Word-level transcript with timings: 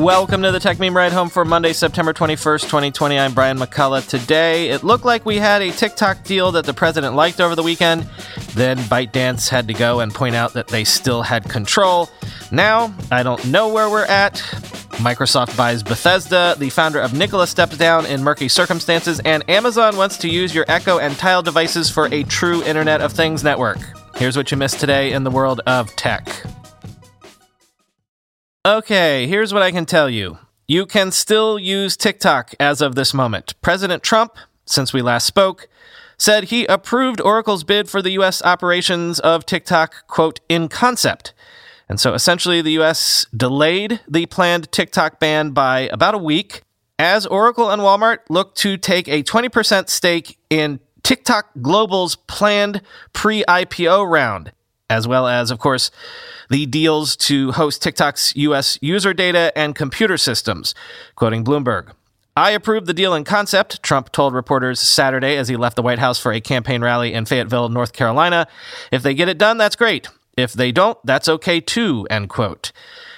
Welcome 0.00 0.40
to 0.44 0.50
the 0.50 0.58
Techmeme 0.58 0.94
Ride 0.94 1.12
Home 1.12 1.28
for 1.28 1.44
Monday, 1.44 1.74
September 1.74 2.14
21st, 2.14 2.62
2020. 2.62 3.18
I'm 3.18 3.34
Brian 3.34 3.58
McCullough. 3.58 4.08
Today, 4.08 4.70
it 4.70 4.82
looked 4.82 5.04
like 5.04 5.26
we 5.26 5.36
had 5.36 5.60
a 5.60 5.70
TikTok 5.70 6.24
deal 6.24 6.52
that 6.52 6.64
the 6.64 6.72
president 6.72 7.16
liked 7.16 7.38
over 7.38 7.54
the 7.54 7.62
weekend. 7.62 8.08
Then 8.54 8.78
ByteDance 8.78 9.50
had 9.50 9.68
to 9.68 9.74
go 9.74 10.00
and 10.00 10.14
point 10.14 10.34
out 10.34 10.54
that 10.54 10.68
they 10.68 10.84
still 10.84 11.20
had 11.20 11.44
control. 11.50 12.08
Now, 12.50 12.94
I 13.12 13.22
don't 13.22 13.44
know 13.48 13.68
where 13.68 13.90
we're 13.90 14.06
at. 14.06 14.36
Microsoft 15.02 15.54
buys 15.54 15.82
Bethesda, 15.82 16.54
the 16.56 16.70
founder 16.70 17.00
of 17.00 17.12
Nikola 17.12 17.46
steps 17.46 17.76
down 17.76 18.06
in 18.06 18.24
murky 18.24 18.48
circumstances, 18.48 19.20
and 19.26 19.48
Amazon 19.50 19.98
wants 19.98 20.16
to 20.16 20.30
use 20.30 20.54
your 20.54 20.64
Echo 20.66 20.98
and 20.98 21.14
Tile 21.18 21.42
devices 21.42 21.90
for 21.90 22.06
a 22.06 22.22
true 22.22 22.64
Internet 22.64 23.02
of 23.02 23.12
Things 23.12 23.44
network. 23.44 23.76
Here's 24.16 24.34
what 24.34 24.50
you 24.50 24.56
missed 24.56 24.80
today 24.80 25.12
in 25.12 25.24
the 25.24 25.30
world 25.30 25.60
of 25.66 25.94
tech. 25.96 26.42
Okay, 28.66 29.26
here's 29.26 29.54
what 29.54 29.62
I 29.62 29.70
can 29.70 29.86
tell 29.86 30.10
you. 30.10 30.36
You 30.68 30.84
can 30.84 31.12
still 31.12 31.58
use 31.58 31.96
TikTok 31.96 32.54
as 32.60 32.82
of 32.82 32.94
this 32.94 33.14
moment. 33.14 33.54
President 33.62 34.02
Trump, 34.02 34.36
since 34.66 34.92
we 34.92 35.00
last 35.00 35.26
spoke, 35.26 35.66
said 36.18 36.44
he 36.44 36.66
approved 36.66 37.22
Oracle's 37.22 37.64
bid 37.64 37.88
for 37.88 38.02
the 38.02 38.10
U.S. 38.10 38.42
operations 38.42 39.18
of 39.18 39.46
TikTok, 39.46 40.06
quote, 40.08 40.40
in 40.50 40.68
concept. 40.68 41.32
And 41.88 41.98
so 41.98 42.12
essentially, 42.12 42.60
the 42.60 42.72
U.S. 42.72 43.24
delayed 43.34 44.00
the 44.06 44.26
planned 44.26 44.70
TikTok 44.70 45.18
ban 45.18 45.52
by 45.52 45.88
about 45.90 46.14
a 46.14 46.18
week 46.18 46.60
as 46.98 47.24
Oracle 47.24 47.70
and 47.70 47.80
Walmart 47.80 48.18
look 48.28 48.54
to 48.56 48.76
take 48.76 49.08
a 49.08 49.22
20% 49.22 49.88
stake 49.88 50.36
in 50.50 50.80
TikTok 51.02 51.46
Global's 51.62 52.14
planned 52.14 52.82
pre 53.14 53.42
IPO 53.44 54.06
round 54.06 54.52
as 54.90 55.08
well 55.08 55.26
as, 55.26 55.50
of 55.50 55.58
course, 55.58 55.90
the 56.50 56.66
deals 56.66 57.16
to 57.16 57.52
host 57.52 57.82
TikTok's 57.82 58.36
US 58.36 58.76
user 58.82 59.14
data 59.14 59.52
and 59.56 59.74
computer 59.74 60.18
systems, 60.18 60.74
quoting 61.14 61.44
Bloomberg. 61.44 61.92
I 62.36 62.50
approved 62.50 62.86
the 62.86 62.94
deal 62.94 63.14
in 63.14 63.24
concept, 63.24 63.82
Trump 63.82 64.12
told 64.12 64.34
reporters 64.34 64.80
Saturday 64.80 65.36
as 65.36 65.48
he 65.48 65.56
left 65.56 65.76
the 65.76 65.82
White 65.82 65.98
House 65.98 66.18
for 66.18 66.32
a 66.32 66.40
campaign 66.40 66.82
rally 66.82 67.12
in 67.12 67.24
Fayetteville, 67.24 67.68
North 67.68 67.92
Carolina. 67.92 68.46
If 68.92 69.02
they 69.02 69.14
get 69.14 69.28
it 69.28 69.38
done, 69.38 69.58
that's 69.58 69.76
great. 69.76 70.08
If 70.36 70.52
they 70.52 70.72
don't, 70.72 70.98
that's 71.04 71.28
okay 71.28 71.60
too, 71.60 72.06
end 72.10 72.28
quote. 72.28 72.72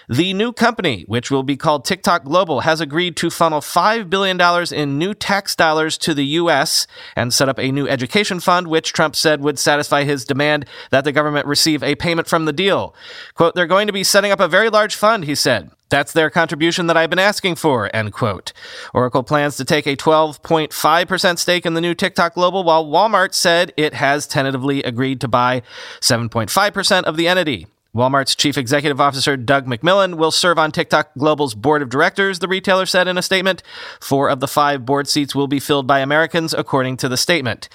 The 0.08 0.34
new 0.34 0.53
company, 0.53 1.05
which 1.06 1.31
will 1.31 1.42
be 1.42 1.56
called 1.56 1.84
TikTok 1.84 2.25
Global, 2.25 2.61
has 2.61 2.81
agreed 2.81 3.17
to 3.17 3.31
funnel 3.31 3.61
$5 3.61 4.11
billion 4.11 4.41
in 4.72 4.98
new 4.98 5.14
tax 5.14 5.55
dollars 5.55 5.97
to 5.98 6.14
the 6.14 6.25
U.S. 6.25 6.86
and 7.14 7.33
set 7.33 7.48
up 7.48 7.59
a 7.59 7.70
new 7.70 7.86
education 7.86 8.41
fund, 8.41 8.69
which 8.69 8.92
Trump 8.92 9.14
said 9.14 9.41
would 9.41 9.59
satisfy 9.59 10.05
his 10.05 10.25
demand 10.25 10.67
that 10.91 11.05
the 11.05 11.12
government 11.12 11.47
receive 11.47 11.83
a 11.83 11.94
payment 11.94 12.27
from 12.27 12.44
the 12.44 12.53
deal. 12.53 12.94
Quote, 13.34 13.55
they're 13.55 13.67
going 13.67 13.86
to 13.86 13.92
be 13.92 14.05
setting 14.05 14.33
up 14.33 14.41
a 14.41 14.48
very 14.48 14.70
large 14.70 14.97
fund, 14.97 15.25
he 15.25 15.34
said. 15.34 15.70
That's 15.89 16.14
their 16.14 16.31
contribution 16.31 16.87
that 16.87 16.97
I've 16.97 17.11
been 17.11 17.19
asking 17.19 17.56
for, 17.56 17.94
end 17.94 18.14
quote. 18.14 18.55
Oracle 18.94 19.22
plans 19.22 19.59
to 19.59 19.64
take 19.64 19.87
a 19.87 19.94
12.5% 19.94 21.38
stake 21.38 21.66
in 21.66 21.75
the 21.75 21.82
new 21.82 21.94
TikTok 21.94 22.34
Global, 22.34 22.65
while 22.65 22.87
Walmart 22.87 23.34
said 23.34 23.75
it 23.76 23.93
has 23.93 24.26
tentatively 24.26 24.82
agreed 24.82 25.21
to 25.21 25.28
buy 25.28 25.60
7.5% 26.00 27.03
of 27.03 27.19
the 27.19 27.28
entity. 27.28 27.66
Walmart's 27.94 28.34
chief 28.34 28.56
executive 28.56 29.03
officer, 29.03 29.36
Doug 29.36 29.66
McMillon, 29.66 30.14
will 30.14 30.30
serve 30.30 30.58
on 30.58 30.72
TikTok 30.72 31.12
Global's 31.12 31.54
board 31.54 31.82
of 31.82 31.91
directors, 31.91 32.38
the 32.38 32.48
retailer 32.48 32.86
said 32.86 33.06
in 33.06 33.19
a 33.19 33.22
statement. 33.22 33.62
Four 34.00 34.30
of 34.30 34.41
the 34.41 34.48
five 34.48 34.86
board 34.86 35.08
seats 35.08 35.34
will 35.34 35.47
be 35.47 35.60
filled 35.60 35.86
by 35.86 35.98
Americans, 35.98 36.54
according 36.54 36.97
to 36.98 37.08
the 37.10 37.19
statement. 37.19 37.69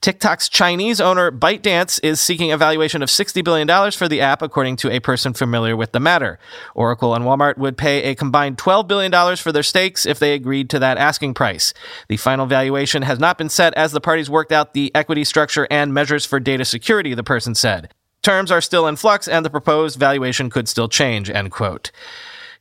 TikTok's 0.00 0.48
Chinese 0.48 1.00
owner, 1.00 1.32
ByteDance, 1.32 1.98
is 2.04 2.20
seeking 2.20 2.52
a 2.52 2.56
valuation 2.56 3.02
of 3.02 3.08
$60 3.08 3.42
billion 3.42 3.90
for 3.90 4.06
the 4.06 4.20
app, 4.20 4.42
according 4.42 4.76
to 4.76 4.92
a 4.92 5.00
person 5.00 5.34
familiar 5.34 5.76
with 5.76 5.90
the 5.90 5.98
matter. 5.98 6.38
Oracle 6.76 7.12
and 7.12 7.24
Walmart 7.24 7.58
would 7.58 7.76
pay 7.76 8.04
a 8.04 8.14
combined 8.14 8.58
$12 8.58 8.86
billion 8.86 9.36
for 9.36 9.50
their 9.50 9.64
stakes 9.64 10.06
if 10.06 10.20
they 10.20 10.34
agreed 10.34 10.70
to 10.70 10.78
that 10.78 10.98
asking 10.98 11.34
price. 11.34 11.74
The 12.06 12.16
final 12.16 12.46
valuation 12.46 13.02
has 13.02 13.18
not 13.18 13.38
been 13.38 13.48
set 13.48 13.74
as 13.74 13.90
the 13.90 14.00
parties 14.00 14.30
worked 14.30 14.52
out 14.52 14.72
the 14.72 14.94
equity 14.94 15.24
structure 15.24 15.66
and 15.68 15.92
measures 15.92 16.24
for 16.24 16.38
data 16.38 16.64
security, 16.64 17.12
the 17.12 17.24
person 17.24 17.56
said. 17.56 17.92
Terms 18.24 18.50
are 18.50 18.62
still 18.62 18.86
in 18.86 18.96
flux 18.96 19.28
and 19.28 19.44
the 19.44 19.50
proposed 19.50 19.98
valuation 19.98 20.48
could 20.48 20.66
still 20.66 20.88
change, 20.88 21.28
end 21.28 21.50
quote. 21.52 21.90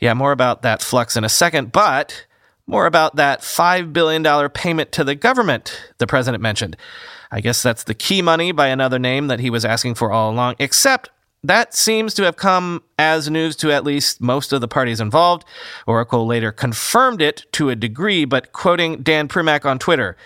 Yeah, 0.01 0.13
more 0.13 0.33
about 0.33 0.61
that 0.61 0.81
flux 0.81 1.15
in 1.15 1.23
a 1.23 1.29
second, 1.29 1.71
but 1.71 2.25
more 2.67 2.85
about 2.85 3.15
that 3.15 3.39
$5 3.39 3.93
billion 3.93 4.49
payment 4.49 4.91
to 4.91 5.05
the 5.05 5.15
government 5.15 5.93
the 5.99 6.05
president 6.05 6.43
mentioned. 6.43 6.75
I 7.31 7.39
guess 7.39 7.63
that's 7.63 7.85
the 7.85 7.93
key 7.93 8.21
money 8.21 8.51
by 8.51 8.67
another 8.67 8.99
name 8.99 9.27
that 9.27 9.39
he 9.39 9.49
was 9.49 9.63
asking 9.63 9.95
for 9.95 10.11
all 10.11 10.31
along, 10.31 10.55
except 10.59 11.09
that 11.45 11.73
seems 11.73 12.13
to 12.15 12.23
have 12.23 12.35
come 12.35 12.83
as 12.99 13.29
news 13.29 13.55
to 13.55 13.71
at 13.71 13.85
least 13.85 14.19
most 14.19 14.51
of 14.51 14.59
the 14.59 14.67
parties 14.67 14.99
involved. 14.99 15.45
Oracle 15.87 16.25
later 16.25 16.51
confirmed 16.51 17.21
it 17.21 17.45
to 17.53 17.69
a 17.69 17.75
degree, 17.77 18.25
but 18.25 18.51
quoting 18.51 19.01
Dan 19.01 19.29
Primack 19.29 19.63
on 19.63 19.79
Twitter, 19.79 20.17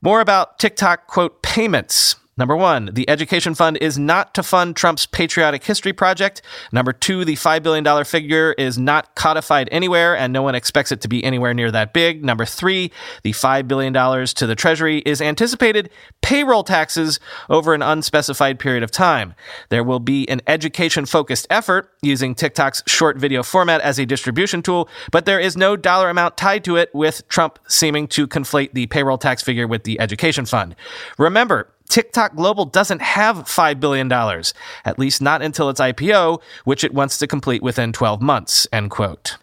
more 0.00 0.20
about 0.20 0.58
TikTok, 0.58 1.06
quote, 1.06 1.40
payments. 1.40 2.16
Number 2.42 2.56
one, 2.56 2.90
the 2.92 3.08
education 3.08 3.54
fund 3.54 3.78
is 3.80 3.96
not 3.96 4.34
to 4.34 4.42
fund 4.42 4.74
Trump's 4.74 5.06
Patriotic 5.06 5.62
History 5.62 5.92
Project. 5.92 6.42
Number 6.72 6.92
two, 6.92 7.24
the 7.24 7.36
$5 7.36 7.62
billion 7.62 8.04
figure 8.04 8.52
is 8.58 8.76
not 8.76 9.14
codified 9.14 9.68
anywhere, 9.70 10.16
and 10.16 10.32
no 10.32 10.42
one 10.42 10.56
expects 10.56 10.90
it 10.90 11.00
to 11.02 11.08
be 11.08 11.22
anywhere 11.22 11.54
near 11.54 11.70
that 11.70 11.92
big. 11.92 12.24
Number 12.24 12.44
three, 12.44 12.90
the 13.22 13.30
$5 13.30 13.68
billion 13.68 13.92
to 13.94 14.46
the 14.48 14.56
Treasury 14.56 15.04
is 15.06 15.22
anticipated 15.22 15.88
payroll 16.20 16.64
taxes 16.64 17.20
over 17.48 17.74
an 17.74 17.82
unspecified 17.82 18.58
period 18.58 18.82
of 18.82 18.90
time. 18.90 19.34
There 19.68 19.84
will 19.84 20.00
be 20.00 20.28
an 20.28 20.40
education 20.48 21.06
focused 21.06 21.46
effort 21.48 21.92
using 22.02 22.34
TikTok's 22.34 22.82
short 22.88 23.18
video 23.18 23.44
format 23.44 23.80
as 23.82 24.00
a 24.00 24.04
distribution 24.04 24.62
tool, 24.62 24.88
but 25.12 25.26
there 25.26 25.38
is 25.38 25.56
no 25.56 25.76
dollar 25.76 26.10
amount 26.10 26.36
tied 26.36 26.64
to 26.64 26.74
it, 26.74 26.92
with 26.92 27.22
Trump 27.28 27.60
seeming 27.68 28.08
to 28.08 28.26
conflate 28.26 28.72
the 28.72 28.88
payroll 28.88 29.16
tax 29.16 29.44
figure 29.44 29.68
with 29.68 29.84
the 29.84 30.00
education 30.00 30.44
fund. 30.44 30.74
Remember, 31.18 31.68
TikTok 31.92 32.34
Global 32.36 32.64
doesn't 32.64 33.02
have 33.02 33.36
$5 33.40 33.78
billion, 33.78 34.10
at 34.10 34.98
least 34.98 35.20
not 35.20 35.42
until 35.42 35.68
its 35.68 35.78
IPO, 35.78 36.40
which 36.64 36.84
it 36.84 36.94
wants 36.94 37.18
to 37.18 37.26
complete 37.26 37.62
within 37.62 37.92
12 37.92 38.22
months, 38.22 38.66
end 38.72 38.90
quote. 38.90 39.36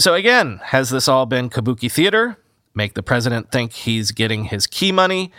So 0.00 0.14
again, 0.14 0.60
has 0.64 0.88
this 0.88 1.08
all 1.08 1.26
been 1.26 1.50
kabuki 1.50 1.92
theater? 1.92 2.38
Make 2.74 2.94
the 2.94 3.02
president 3.02 3.52
think 3.52 3.74
he's 3.74 4.12
getting 4.12 4.44
his 4.44 4.66
key 4.66 4.92
money? 4.92 5.30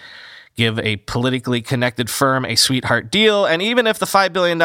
Give 0.55 0.77
a 0.79 0.97
politically 0.97 1.61
connected 1.61 2.09
firm 2.09 2.45
a 2.45 2.55
sweetheart 2.55 3.11
deal. 3.11 3.45
And 3.45 3.61
even 3.61 3.87
if 3.87 3.99
the 3.99 4.05
$5 4.05 4.33
billion 4.33 4.61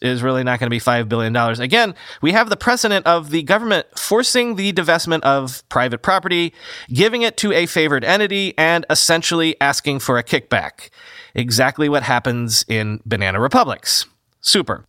is 0.00 0.22
really 0.22 0.42
not 0.42 0.58
going 0.58 0.66
to 0.66 0.70
be 0.70 0.80
$5 0.80 1.08
billion, 1.08 1.36
again, 1.60 1.94
we 2.22 2.32
have 2.32 2.48
the 2.48 2.56
precedent 2.56 3.06
of 3.06 3.30
the 3.30 3.42
government 3.42 3.86
forcing 3.98 4.56
the 4.56 4.72
divestment 4.72 5.20
of 5.20 5.68
private 5.68 6.02
property, 6.02 6.54
giving 6.88 7.22
it 7.22 7.36
to 7.38 7.52
a 7.52 7.66
favored 7.66 8.04
entity, 8.04 8.54
and 8.56 8.86
essentially 8.88 9.54
asking 9.60 9.98
for 9.98 10.18
a 10.18 10.24
kickback. 10.24 10.90
Exactly 11.34 11.88
what 11.88 12.02
happens 12.02 12.64
in 12.68 13.00
banana 13.04 13.40
republics. 13.40 14.06
Super. 14.40 14.86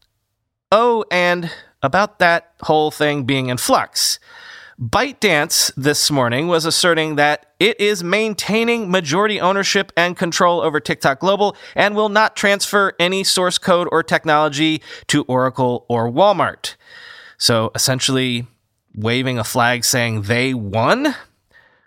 Oh, 0.71 1.03
and 1.11 1.51
about 1.81 2.19
that 2.19 2.53
whole 2.61 2.91
thing 2.91 3.23
being 3.23 3.47
in 3.47 3.57
flux. 3.57 4.19
ByteDance 4.79 5.73
this 5.75 6.09
morning 6.09 6.47
was 6.47 6.63
asserting 6.63 7.17
that 7.17 7.47
it 7.59 7.77
is 7.81 8.01
maintaining 8.01 8.89
majority 8.89 9.37
ownership 9.41 9.91
and 9.97 10.15
control 10.15 10.61
over 10.61 10.79
TikTok 10.79 11.19
Global 11.19 11.57
and 11.75 11.97
will 11.97 12.07
not 12.07 12.37
transfer 12.37 12.93
any 12.97 13.25
source 13.25 13.57
code 13.57 13.89
or 13.91 14.03
technology 14.03 14.81
to 15.07 15.23
Oracle 15.23 15.85
or 15.89 16.09
Walmart. 16.09 16.75
So 17.37 17.71
essentially, 17.75 18.47
waving 18.95 19.37
a 19.37 19.43
flag 19.43 19.83
saying 19.83 20.21
they 20.23 20.53
won. 20.53 21.13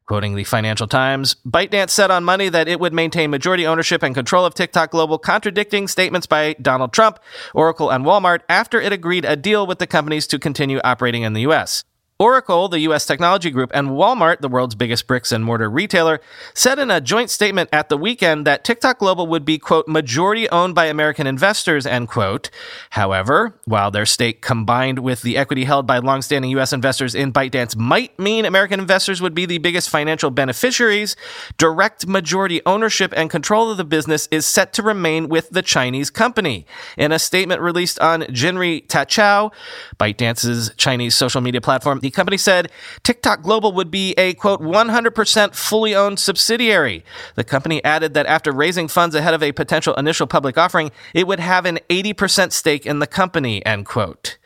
Quoting 0.05 0.35
the 0.35 0.45
Financial 0.45 0.87
Times, 0.87 1.37
ByteDance 1.47 1.91
said 1.91 2.11
on 2.11 2.25
Monday 2.25 2.51
that 2.51 2.69
it 2.69 2.79
would 2.79 2.93
maintain 2.93 3.31
majority 3.31 3.67
ownership 3.67 4.03
and 4.03 4.15
control 4.15 4.45
of 4.45 4.53
TikTok 4.53 4.91
Global, 4.91 5.17
contradicting 5.17 5.89
statements 5.89 6.27
by 6.27 6.57
Donald 6.61 6.93
Trump, 6.93 7.21
Oracle, 7.55 7.89
and 7.89 8.05
Walmart 8.05 8.41
after 8.51 8.79
it 8.79 8.93
agreed 8.93 9.25
a 9.25 9.37
deal 9.37 9.67
with 9.67 9.79
the 9.79 9.87
companies 9.87 10.27
to 10.27 10.39
continue 10.39 10.79
operating 10.85 11.23
in 11.23 11.33
the 11.33 11.43
U.S. 11.43 11.85
Oracle, 12.19 12.69
the 12.69 12.79
U.S. 12.81 13.05
technology 13.05 13.51
group, 13.51 13.73
and 13.75 13.89
Walmart, 13.89 14.41
the 14.41 14.49
world's 14.49 14.77
biggest 14.77 15.09
bricks 15.09 15.33
and 15.33 15.45
mortar 15.45 15.69
retailer, 15.69 16.21
said 16.55 16.79
in 16.79 16.89
a 16.89 17.01
joint 17.01 17.31
statement 17.31 17.69
at 17.73 17.89
the 17.89 17.97
weekend 17.97 18.47
that 18.47 18.63
TikTok 18.63 19.01
Global 19.01 19.27
would 19.27 19.45
be, 19.45 19.59
quote, 19.59 19.89
majority 19.89 20.49
owned 20.51 20.75
by 20.75 20.87
American 20.87 21.27
investors, 21.27 21.85
end 21.85 22.09
quote. 22.09 22.49
However, 22.91 23.59
while 23.65 23.91
their 23.91 24.07
stake 24.07 24.41
combined 24.41 25.01
with 25.01 25.23
the 25.23 25.37
equity 25.37 25.65
held 25.65 25.85
by 25.85 25.99
longstanding 25.99 26.53
U.S. 26.53 26.73
investors 26.73 27.17
in 27.17 27.33
ByteDance 27.33 27.77
might 27.77 28.17
mean 28.21 28.45
American 28.45 28.79
investors 28.79 29.21
would 29.21 29.35
be 29.35 29.45
the 29.45 29.59
biggest 29.59 29.91
financial 29.91 30.31
beneficiaries, 30.31 31.17
direct 31.59 32.07
majority 32.07 32.61
ownership 32.65 33.13
and 33.17 33.31
control 33.31 33.71
of 33.71 33.79
the 33.79 33.85
business 33.85 34.29
is 34.31 34.47
set 34.47 34.73
to 34.75 34.83
remain 34.83 35.29
with 35.29 35.51
the 35.51 35.63
Chinese 35.63 36.09
company. 36.09 36.67
In 36.97 37.11
a 37.11 37.19
statement 37.19 37.61
released 37.61 37.99
on 37.99 38.23
Jinri 38.23 38.87
Toutiao, 38.87 39.53
ByteDance's 39.99 40.73
Chinese 40.77 41.17
social 41.17 41.41
media 41.41 41.61
platform, 41.61 41.99
the 41.99 42.12
company 42.13 42.37
said 42.37 42.71
TikTok 43.03 43.43
Global 43.43 43.73
would 43.73 43.91
be 43.91 44.13
a 44.19 44.35
quote 44.35 44.61
100% 44.61 45.55
fully 45.55 45.95
owned 45.95 46.19
subsidiary. 46.19 47.05
The 47.35 47.45
company 47.45 47.83
added 47.85 48.15
that 48.15 48.27
after 48.27 48.53
raising 48.53 48.89
funds 48.89 49.15
ahead 49.15 49.35
of 49.35 49.43
a 49.43 49.53
potential 49.53 49.95
initial 49.95 50.27
public 50.27 50.57
offering, 50.57 50.93
it 51.15 51.27
would 51.27 51.41
have 51.41 51.67
an 51.67 51.79
80% 51.89 52.53
stake 52.53 52.87
in 52.87 52.99
the 52.99 53.07
company, 53.07 53.65
end 53.67 53.87
quote. 53.87 54.39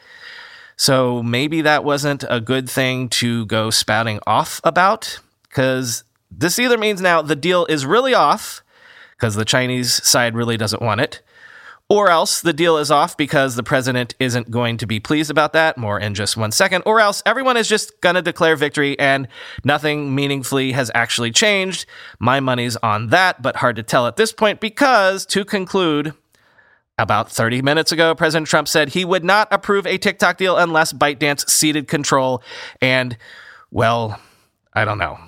So 0.76 1.22
maybe 1.22 1.62
that 1.62 1.84
wasn't 1.84 2.24
a 2.28 2.40
good 2.40 2.68
thing 2.68 3.08
to 3.10 3.46
go 3.46 3.70
spouting 3.70 4.20
off 4.26 4.60
about, 4.62 5.20
because 5.48 6.04
this 6.30 6.58
either 6.58 6.76
means 6.76 7.00
now 7.00 7.22
the 7.22 7.36
deal 7.36 7.64
is 7.66 7.86
really 7.86 8.12
off, 8.12 8.62
because 9.16 9.34
the 9.34 9.44
Chinese 9.44 10.06
side 10.06 10.34
really 10.34 10.58
doesn't 10.58 10.82
want 10.82 11.00
it, 11.00 11.22
or 11.88 12.10
else 12.10 12.40
the 12.40 12.52
deal 12.52 12.78
is 12.78 12.90
off 12.90 13.16
because 13.16 13.54
the 13.54 13.62
president 13.62 14.14
isn't 14.18 14.50
going 14.50 14.76
to 14.78 14.86
be 14.86 14.98
pleased 14.98 15.30
about 15.30 15.52
that. 15.52 15.78
More 15.78 16.00
in 16.00 16.14
just 16.14 16.36
one 16.36 16.50
second. 16.50 16.82
Or 16.84 17.00
else 17.00 17.22
everyone 17.24 17.56
is 17.56 17.68
just 17.68 18.00
going 18.00 18.16
to 18.16 18.22
declare 18.22 18.56
victory 18.56 18.98
and 18.98 19.28
nothing 19.64 20.14
meaningfully 20.14 20.72
has 20.72 20.90
actually 20.94 21.30
changed. 21.30 21.86
My 22.18 22.40
money's 22.40 22.76
on 22.76 23.08
that, 23.08 23.40
but 23.40 23.56
hard 23.56 23.76
to 23.76 23.84
tell 23.84 24.06
at 24.06 24.16
this 24.16 24.32
point 24.32 24.60
because, 24.60 25.24
to 25.26 25.44
conclude, 25.44 26.12
about 26.98 27.30
30 27.30 27.62
minutes 27.62 27.92
ago, 27.92 28.14
President 28.14 28.48
Trump 28.48 28.66
said 28.66 28.88
he 28.90 29.04
would 29.04 29.22
not 29.22 29.48
approve 29.50 29.86
a 29.86 29.98
TikTok 29.98 30.38
deal 30.38 30.56
unless 30.56 30.92
ByteDance 30.92 31.48
ceded 31.48 31.88
control. 31.88 32.42
And, 32.80 33.16
well, 33.70 34.18
I 34.72 34.84
don't 34.84 34.98
know. 34.98 35.18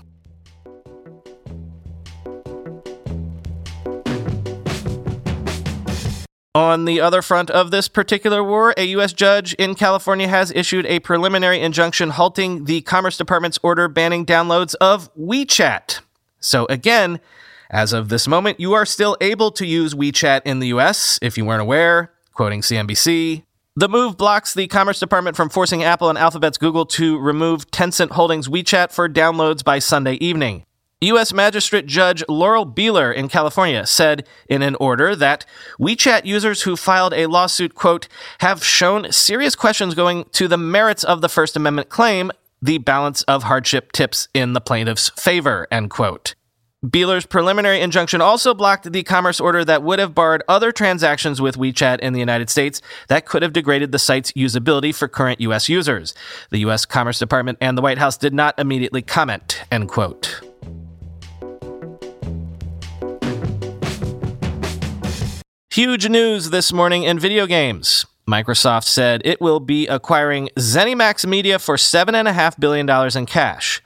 On 6.54 6.86
the 6.86 7.00
other 7.00 7.22
front 7.22 7.50
of 7.50 7.70
this 7.70 7.88
particular 7.88 8.42
war, 8.42 8.74
a 8.76 8.84
U.S. 8.86 9.12
judge 9.12 9.54
in 9.54 9.74
California 9.74 10.26
has 10.28 10.50
issued 10.52 10.86
a 10.86 10.98
preliminary 11.00 11.60
injunction 11.60 12.10
halting 12.10 12.64
the 12.64 12.80
Commerce 12.80 13.16
Department's 13.16 13.58
order 13.62 13.86
banning 13.86 14.24
downloads 14.24 14.74
of 14.80 15.14
WeChat. 15.14 16.00
So, 16.40 16.66
again, 16.66 17.20
as 17.70 17.92
of 17.92 18.08
this 18.08 18.26
moment, 18.26 18.58
you 18.58 18.72
are 18.72 18.86
still 18.86 19.16
able 19.20 19.50
to 19.52 19.66
use 19.66 19.94
WeChat 19.94 20.42
in 20.44 20.58
the 20.60 20.68
U.S. 20.68 21.18
if 21.20 21.36
you 21.36 21.44
weren't 21.44 21.62
aware, 21.62 22.12
quoting 22.32 22.62
CNBC. 22.62 23.44
The 23.76 23.88
move 23.88 24.16
blocks 24.16 24.54
the 24.54 24.66
Commerce 24.66 24.98
Department 24.98 25.36
from 25.36 25.50
forcing 25.50 25.84
Apple 25.84 26.08
and 26.08 26.18
Alphabet's 26.18 26.58
Google 26.58 26.86
to 26.86 27.18
remove 27.18 27.70
Tencent 27.70 28.10
Holdings 28.10 28.48
WeChat 28.48 28.90
for 28.90 29.08
downloads 29.08 29.62
by 29.62 29.78
Sunday 29.78 30.14
evening. 30.14 30.64
U.S. 31.00 31.32
Magistrate 31.32 31.86
Judge 31.86 32.24
Laurel 32.28 32.66
Beeler 32.66 33.14
in 33.14 33.28
California 33.28 33.86
said 33.86 34.26
in 34.48 34.62
an 34.62 34.74
order 34.76 35.14
that 35.14 35.46
WeChat 35.78 36.24
users 36.24 36.62
who 36.62 36.74
filed 36.74 37.14
a 37.14 37.26
lawsuit, 37.26 37.76
quote, 37.76 38.08
have 38.40 38.64
shown 38.64 39.12
serious 39.12 39.54
questions 39.54 39.94
going 39.94 40.24
to 40.32 40.48
the 40.48 40.58
merits 40.58 41.04
of 41.04 41.20
the 41.20 41.28
First 41.28 41.56
Amendment 41.56 41.88
claim, 41.88 42.32
the 42.60 42.78
balance 42.78 43.22
of 43.22 43.44
hardship 43.44 43.92
tips 43.92 44.26
in 44.34 44.54
the 44.54 44.60
plaintiff's 44.60 45.10
favor, 45.10 45.68
end 45.70 45.90
quote. 45.90 46.34
Beeler's 46.84 47.26
preliminary 47.26 47.80
injunction 47.80 48.20
also 48.20 48.52
blocked 48.52 48.90
the 48.92 49.04
commerce 49.04 49.38
order 49.38 49.64
that 49.64 49.84
would 49.84 50.00
have 50.00 50.16
barred 50.16 50.42
other 50.48 50.72
transactions 50.72 51.40
with 51.40 51.56
WeChat 51.56 52.00
in 52.00 52.12
the 52.12 52.20
United 52.20 52.50
States 52.50 52.82
that 53.06 53.24
could 53.24 53.42
have 53.42 53.52
degraded 53.52 53.92
the 53.92 53.98
site's 54.00 54.32
usability 54.32 54.92
for 54.92 55.06
current 55.06 55.40
U.S. 55.42 55.68
users. 55.68 56.12
The 56.50 56.58
U.S. 56.58 56.84
Commerce 56.86 57.20
Department 57.20 57.58
and 57.60 57.78
the 57.78 57.82
White 57.82 57.98
House 57.98 58.16
did 58.16 58.34
not 58.34 58.58
immediately 58.58 59.02
comment, 59.02 59.62
end 59.70 59.88
quote. 59.88 60.40
Huge 65.78 66.08
news 66.08 66.50
this 66.50 66.72
morning 66.72 67.04
in 67.04 67.20
video 67.20 67.46
games. 67.46 68.04
Microsoft 68.28 68.82
said 68.82 69.22
it 69.24 69.40
will 69.40 69.60
be 69.60 69.86
acquiring 69.86 70.48
ZeniMax 70.56 71.24
Media 71.24 71.56
for 71.60 71.76
$7.5 71.76 72.58
billion 72.58 73.16
in 73.16 73.26
cash. 73.26 73.80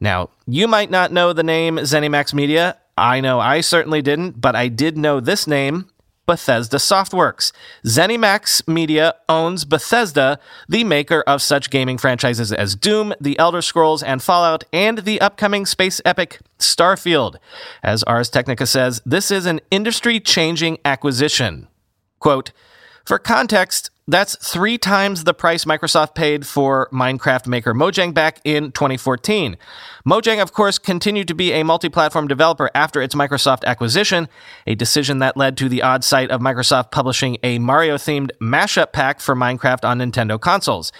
Now, 0.00 0.30
you 0.46 0.66
might 0.66 0.90
not 0.90 1.12
know 1.12 1.34
the 1.34 1.42
name 1.42 1.76
ZeniMax 1.76 2.32
Media. 2.32 2.78
I 2.96 3.20
know 3.20 3.40
I 3.40 3.60
certainly 3.60 4.00
didn't, 4.00 4.40
but 4.40 4.56
I 4.56 4.68
did 4.68 4.96
know 4.96 5.20
this 5.20 5.46
name 5.46 5.90
Bethesda 6.26 6.78
Softworks. 6.78 7.52
ZeniMax 7.84 8.66
Media 8.66 9.14
owns 9.28 9.64
Bethesda, 9.64 10.38
the 10.68 10.84
maker 10.84 11.22
of 11.26 11.42
such 11.42 11.70
gaming 11.70 11.98
franchises 11.98 12.52
as 12.52 12.74
Doom, 12.74 13.14
The 13.20 13.38
Elder 13.38 13.62
Scrolls, 13.62 14.02
and 14.02 14.22
Fallout, 14.22 14.64
and 14.72 14.98
the 14.98 15.20
upcoming 15.20 15.66
space 15.66 16.00
epic 16.04 16.40
Starfield. 16.58 17.36
As 17.82 18.02
Ars 18.04 18.30
Technica 18.30 18.66
says, 18.66 19.02
this 19.04 19.30
is 19.30 19.46
an 19.46 19.60
industry 19.70 20.20
changing 20.20 20.78
acquisition. 20.84 21.68
Quote, 22.18 22.52
for 23.04 23.18
context, 23.18 23.90
that's 24.06 24.36
three 24.36 24.76
times 24.76 25.24
the 25.24 25.32
price 25.32 25.64
Microsoft 25.64 26.14
paid 26.14 26.46
for 26.46 26.88
Minecraft 26.92 27.46
maker 27.46 27.72
Mojang 27.72 28.12
back 28.12 28.38
in 28.44 28.70
2014. 28.72 29.56
Mojang, 30.06 30.42
of 30.42 30.52
course, 30.52 30.78
continued 30.78 31.26
to 31.28 31.34
be 31.34 31.52
a 31.52 31.62
multi 31.62 31.88
platform 31.88 32.28
developer 32.28 32.70
after 32.74 33.00
its 33.00 33.14
Microsoft 33.14 33.64
acquisition, 33.64 34.28
a 34.66 34.74
decision 34.74 35.20
that 35.20 35.38
led 35.38 35.56
to 35.56 35.70
the 35.70 35.82
odd 35.82 36.04
sight 36.04 36.30
of 36.30 36.42
Microsoft 36.42 36.90
publishing 36.90 37.38
a 37.42 37.58
Mario 37.58 37.96
themed 37.96 38.30
mashup 38.42 38.92
pack 38.92 39.20
for 39.20 39.34
Minecraft 39.34 39.88
on 39.88 40.00
Nintendo 40.00 40.38
consoles. 40.38 40.92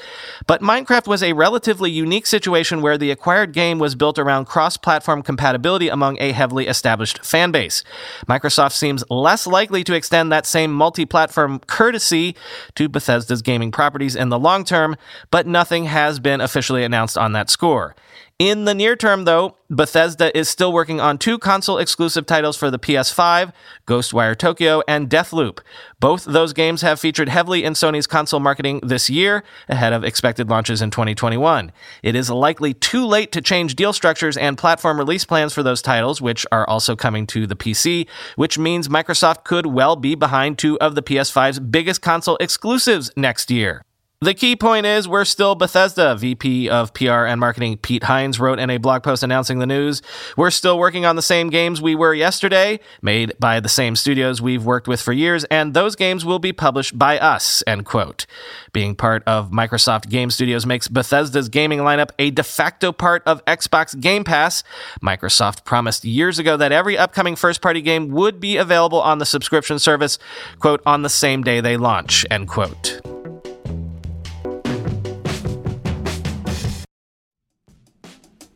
But 0.46 0.62
Minecraft 0.62 1.06
was 1.06 1.22
a 1.22 1.34
relatively 1.34 1.90
unique 1.90 2.26
situation 2.26 2.80
where 2.80 2.96
the 2.96 3.10
acquired 3.10 3.52
game 3.52 3.78
was 3.78 3.94
built 3.94 4.18
around 4.18 4.46
cross 4.46 4.78
platform 4.78 5.22
compatibility 5.22 5.90
among 5.90 6.16
a 6.18 6.32
heavily 6.32 6.66
established 6.66 7.22
fan 7.22 7.50
base. 7.50 7.84
Microsoft 8.26 8.72
seems 8.72 9.04
less 9.10 9.46
likely 9.46 9.84
to 9.84 9.92
extend 9.92 10.32
that 10.32 10.46
same 10.46 10.72
multi 10.72 11.04
platform 11.04 11.58
courtesy 11.66 12.34
to 12.74 12.88
Bethesda's 12.94 13.43
gaming 13.43 13.70
properties 13.70 14.17
in 14.17 14.31
the 14.31 14.38
long 14.38 14.64
term, 14.64 14.96
but 15.31 15.46
nothing 15.46 15.85
has 15.85 16.19
been 16.19 16.41
officially 16.41 16.82
announced 16.82 17.19
on 17.19 17.32
that 17.32 17.50
score. 17.50 17.94
In 18.40 18.64
the 18.64 18.75
near 18.75 18.96
term, 18.96 19.26
though, 19.26 19.58
Bethesda 19.70 20.36
is 20.36 20.48
still 20.48 20.72
working 20.72 21.00
on 21.00 21.19
two 21.19 21.38
console 21.38 21.78
exclusive 21.78 22.26
titles 22.26 22.56
for 22.56 22.69
the 22.69 22.81
PS5 22.81 23.52
Ghostwire 23.86 24.36
Tokyo 24.36 24.82
and 24.88 25.08
Deathloop. 25.08 25.60
Both 26.00 26.25
those 26.25 26.52
games 26.52 26.82
have 26.82 26.98
featured 26.98 27.28
heavily 27.28 27.62
in 27.62 27.75
Sony's 27.75 28.08
console 28.08 28.40
marketing 28.40 28.81
this 28.82 29.08
year, 29.08 29.44
ahead 29.69 29.93
of 29.93 30.03
expected 30.03 30.50
launches 30.50 30.82
in 30.82 30.91
2021. 30.91 31.70
It 32.03 32.17
is 32.17 32.29
likely 32.29 32.74
too 32.74 33.06
late 33.06 33.31
to 33.31 33.41
change 33.41 33.76
deal 33.76 33.93
structures 33.93 34.36
and 34.36 34.58
platform 34.58 34.98
release 34.98 35.24
plans 35.24 35.53
for 35.53 35.62
those 35.62 35.81
titles, 35.81 36.20
which 36.20 36.44
are 36.50 36.69
also 36.69 36.96
coming 36.96 37.29
to 37.29 37.46
the 37.46 37.55
PC, 37.55 38.08
which 38.34 38.58
means 38.58 38.88
Microsoft 38.88 39.44
could 39.44 39.67
well 39.67 39.94
be 39.94 40.17
behind 40.17 40.58
two 40.58 40.76
of 40.81 40.96
the 40.96 41.03
PS5's 41.03 41.60
biggest 41.60 42.03
console 42.03 42.36
exclusives 42.41 43.12
next 43.17 43.53
year. 43.53 43.84
The 44.24 44.32
key 44.32 44.56
point 44.56 44.86
is 44.86 45.06
we're 45.06 45.26
still 45.26 45.54
Bethesda. 45.54 46.16
VP 46.16 46.70
of 46.70 46.94
PR 46.94 47.26
and 47.26 47.38
Marketing 47.38 47.76
Pete 47.76 48.04
Hines 48.04 48.40
wrote 48.40 48.58
in 48.58 48.70
a 48.70 48.78
blog 48.78 49.02
post 49.02 49.22
announcing 49.22 49.58
the 49.58 49.66
news. 49.66 50.00
We're 50.34 50.50
still 50.50 50.78
working 50.78 51.04
on 51.04 51.16
the 51.16 51.20
same 51.20 51.50
games 51.50 51.82
we 51.82 51.94
were 51.94 52.14
yesterday, 52.14 52.81
made 53.02 53.34
by 53.38 53.60
the 53.60 53.69
same 53.69 53.96
studios 53.96 54.40
we've 54.40 54.64
worked 54.64 54.88
with 54.88 55.02
for 55.02 55.12
years, 55.12 55.44
and 55.50 55.74
those 55.74 55.94
games 55.94 56.24
will 56.24 56.38
be 56.38 56.54
published 56.54 56.98
by 56.98 57.19
us, 57.19 57.62
end 57.66 57.84
quote. 57.84 58.24
Being 58.72 58.94
part 58.94 59.22
of 59.26 59.50
Microsoft 59.50 60.08
Game 60.08 60.31
Studios 60.31 60.64
makes 60.64 60.88
Bethesda's 60.88 61.50
gaming 61.50 61.81
lineup 61.81 62.08
a 62.19 62.31
de 62.31 62.43
facto 62.43 62.93
part 62.93 63.22
of 63.26 63.44
Xbox 63.44 64.00
Game 64.00 64.24
Pass. 64.24 64.64
Microsoft 65.02 65.66
promised 65.66 66.02
years 66.02 66.38
ago 66.38 66.56
that 66.56 66.72
every 66.72 66.96
upcoming 66.96 67.36
first 67.36 67.60
party 67.60 67.82
game 67.82 68.08
would 68.08 68.40
be 68.40 68.56
available 68.56 69.02
on 69.02 69.19
the 69.19 69.26
subscription 69.26 69.78
service, 69.78 70.19
quote, 70.60 70.81
on 70.86 71.02
the 71.02 71.10
same 71.10 71.43
day 71.43 71.60
they 71.60 71.76
launch, 71.76 72.24
end 72.31 72.48
quote. 72.48 73.02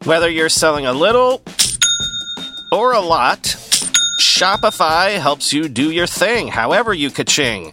Whether 0.05 0.31
you're 0.31 0.49
selling 0.49 0.87
a 0.87 0.93
little 0.93 1.43
or 2.73 2.93
a 2.93 3.01
lot, 3.01 3.43
Shopify 4.21 5.19
helps 5.19 5.53
you 5.53 5.69
do 5.69 5.91
your 5.91 6.07
thing, 6.07 6.49
however 6.49 6.95
you 6.95 7.11
ka-ching. 7.11 7.73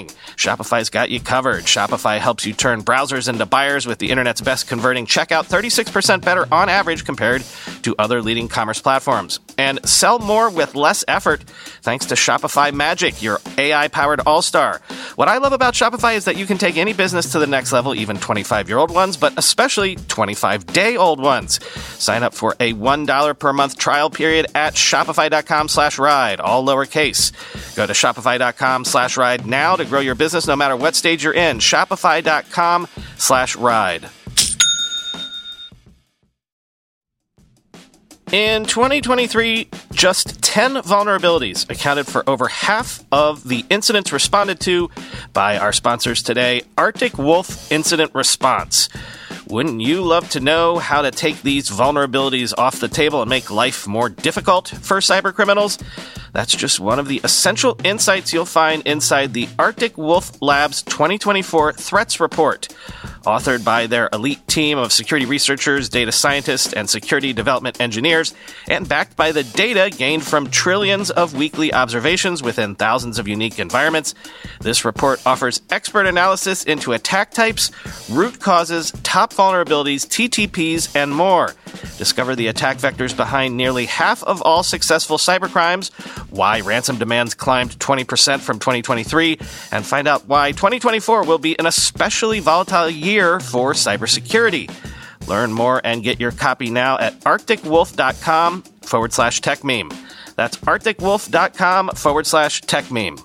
Shopify's 0.07 0.89
got 0.89 1.09
you 1.09 1.19
covered. 1.19 1.63
Shopify 1.63 2.17
helps 2.19 2.45
you 2.45 2.53
turn 2.53 2.83
browsers 2.83 3.27
into 3.27 3.45
buyers 3.45 3.85
with 3.85 3.99
the 3.99 4.09
internet's 4.09 4.41
best 4.41 4.67
converting 4.67 5.05
checkout, 5.05 5.47
36% 5.49 6.21
better 6.23 6.47
on 6.53 6.69
average 6.69 7.05
compared 7.05 7.43
to 7.83 7.95
other 7.97 8.21
leading 8.21 8.47
commerce 8.47 8.81
platforms. 8.81 9.39
And 9.61 9.87
sell 9.87 10.17
more 10.17 10.49
with 10.49 10.73
less 10.73 11.05
effort 11.07 11.43
thanks 11.83 12.07
to 12.07 12.15
Shopify 12.15 12.73
Magic, 12.73 13.21
your 13.21 13.39
AI 13.59 13.89
powered 13.89 14.19
all 14.21 14.41
star. 14.41 14.81
What 15.17 15.27
I 15.27 15.37
love 15.37 15.53
about 15.53 15.75
Shopify 15.75 16.15
is 16.15 16.25
that 16.25 16.35
you 16.35 16.47
can 16.47 16.57
take 16.57 16.77
any 16.77 16.93
business 16.93 17.31
to 17.33 17.37
the 17.37 17.45
next 17.45 17.71
level, 17.71 17.93
even 17.93 18.17
25 18.17 18.69
year 18.69 18.79
old 18.79 18.89
ones, 18.89 19.17
but 19.17 19.37
especially 19.37 19.97
25 19.97 20.65
day 20.65 20.97
old 20.97 21.21
ones. 21.21 21.63
Sign 21.99 22.23
up 22.23 22.33
for 22.33 22.55
a 22.59 22.73
$1 22.73 23.37
per 23.37 23.53
month 23.53 23.77
trial 23.77 24.09
period 24.09 24.47
at 24.55 24.73
shopify.com 24.73 25.67
slash 25.67 25.99
ride, 25.99 26.39
all 26.39 26.65
lowercase. 26.65 27.31
Go 27.75 27.85
to 27.85 27.93
shopify.com 27.93 28.83
slash 28.83 29.15
ride 29.15 29.45
now 29.45 29.75
to 29.75 29.85
grow 29.85 29.99
your 29.99 30.15
business 30.15 30.47
no 30.47 30.55
matter 30.55 30.75
what 30.75 30.95
stage 30.95 31.23
you're 31.23 31.33
in. 31.35 31.59
Shopify.com 31.59 32.87
slash 33.15 33.55
ride. 33.55 34.09
In 38.31 38.63
2023, 38.63 39.67
just 39.91 40.41
10 40.41 40.75
vulnerabilities 40.75 41.69
accounted 41.69 42.07
for 42.07 42.23
over 42.29 42.47
half 42.47 43.03
of 43.11 43.45
the 43.45 43.65
incidents 43.69 44.13
responded 44.13 44.61
to 44.61 44.89
by 45.33 45.57
our 45.57 45.73
sponsors 45.73 46.23
today, 46.23 46.61
Arctic 46.77 47.17
Wolf 47.17 47.69
Incident 47.69 48.15
Response. 48.15 48.87
Wouldn't 49.47 49.81
you 49.81 50.01
love 50.01 50.29
to 50.29 50.39
know 50.39 50.77
how 50.77 51.01
to 51.01 51.11
take 51.11 51.41
these 51.41 51.69
vulnerabilities 51.69 52.53
off 52.57 52.79
the 52.79 52.87
table 52.87 53.21
and 53.21 53.29
make 53.29 53.51
life 53.51 53.85
more 53.85 54.07
difficult 54.07 54.69
for 54.69 54.99
cybercriminals? 54.99 55.83
That's 56.31 56.55
just 56.55 56.79
one 56.79 56.99
of 56.99 57.09
the 57.09 57.19
essential 57.25 57.77
insights 57.83 58.31
you'll 58.31 58.45
find 58.45 58.81
inside 58.87 59.33
the 59.33 59.49
Arctic 59.59 59.97
Wolf 59.97 60.41
Labs 60.41 60.83
2024 60.83 61.73
Threats 61.73 62.21
Report 62.21 62.69
authored 63.23 63.63
by 63.63 63.87
their 63.87 64.09
elite 64.11 64.47
team 64.47 64.77
of 64.77 64.91
security 64.91 65.25
researchers, 65.25 65.89
data 65.89 66.11
scientists, 66.11 66.73
and 66.73 66.89
security 66.89 67.33
development 67.33 67.79
engineers, 67.79 68.33
and 68.67 68.87
backed 68.89 69.15
by 69.15 69.31
the 69.31 69.43
data 69.43 69.95
gained 69.95 70.23
from 70.23 70.49
trillions 70.49 71.11
of 71.11 71.35
weekly 71.35 71.73
observations 71.73 72.41
within 72.41 72.75
thousands 72.75 73.19
of 73.19 73.27
unique 73.27 73.59
environments. 73.59 74.15
This 74.59 74.85
report 74.85 75.21
offers 75.25 75.61
expert 75.69 76.05
analysis 76.05 76.63
into 76.63 76.93
attack 76.93 77.31
types, 77.31 77.71
root 78.09 78.39
causes, 78.39 78.91
top 79.03 79.33
vulnerabilities, 79.33 80.05
TTPs, 80.07 80.95
and 80.95 81.13
more. 81.13 81.53
Discover 81.97 82.35
the 82.35 82.47
attack 82.47 82.77
vectors 82.77 83.15
behind 83.15 83.55
nearly 83.55 83.85
half 83.85 84.23
of 84.23 84.41
all 84.41 84.63
successful 84.63 85.17
cybercrimes, 85.17 85.91
why 86.31 86.61
ransom 86.61 86.97
demands 86.97 87.33
climbed 87.33 87.77
20% 87.79 88.39
from 88.39 88.59
2023, 88.59 89.37
and 89.71 89.85
find 89.85 90.07
out 90.07 90.27
why 90.27 90.51
2024 90.51 91.23
will 91.23 91.37
be 91.37 91.57
an 91.59 91.65
especially 91.65 92.39
volatile 92.39 92.89
year 92.89 93.10
for 93.19 93.73
cybersecurity. 93.73 94.69
Learn 95.27 95.51
more 95.51 95.81
and 95.83 96.03
get 96.03 96.19
your 96.19 96.31
copy 96.31 96.69
now 96.69 96.97
at 96.97 97.19
arcticwolf.com 97.21 98.63
forward 98.81 99.13
slash 99.13 99.41
tech 99.41 99.63
meme. 99.63 99.91
That's 100.35 100.57
arcticwolf.com 100.57 101.89
forward 101.89 102.25
slash 102.25 102.61
tech 102.61 102.89
meme. 102.91 103.17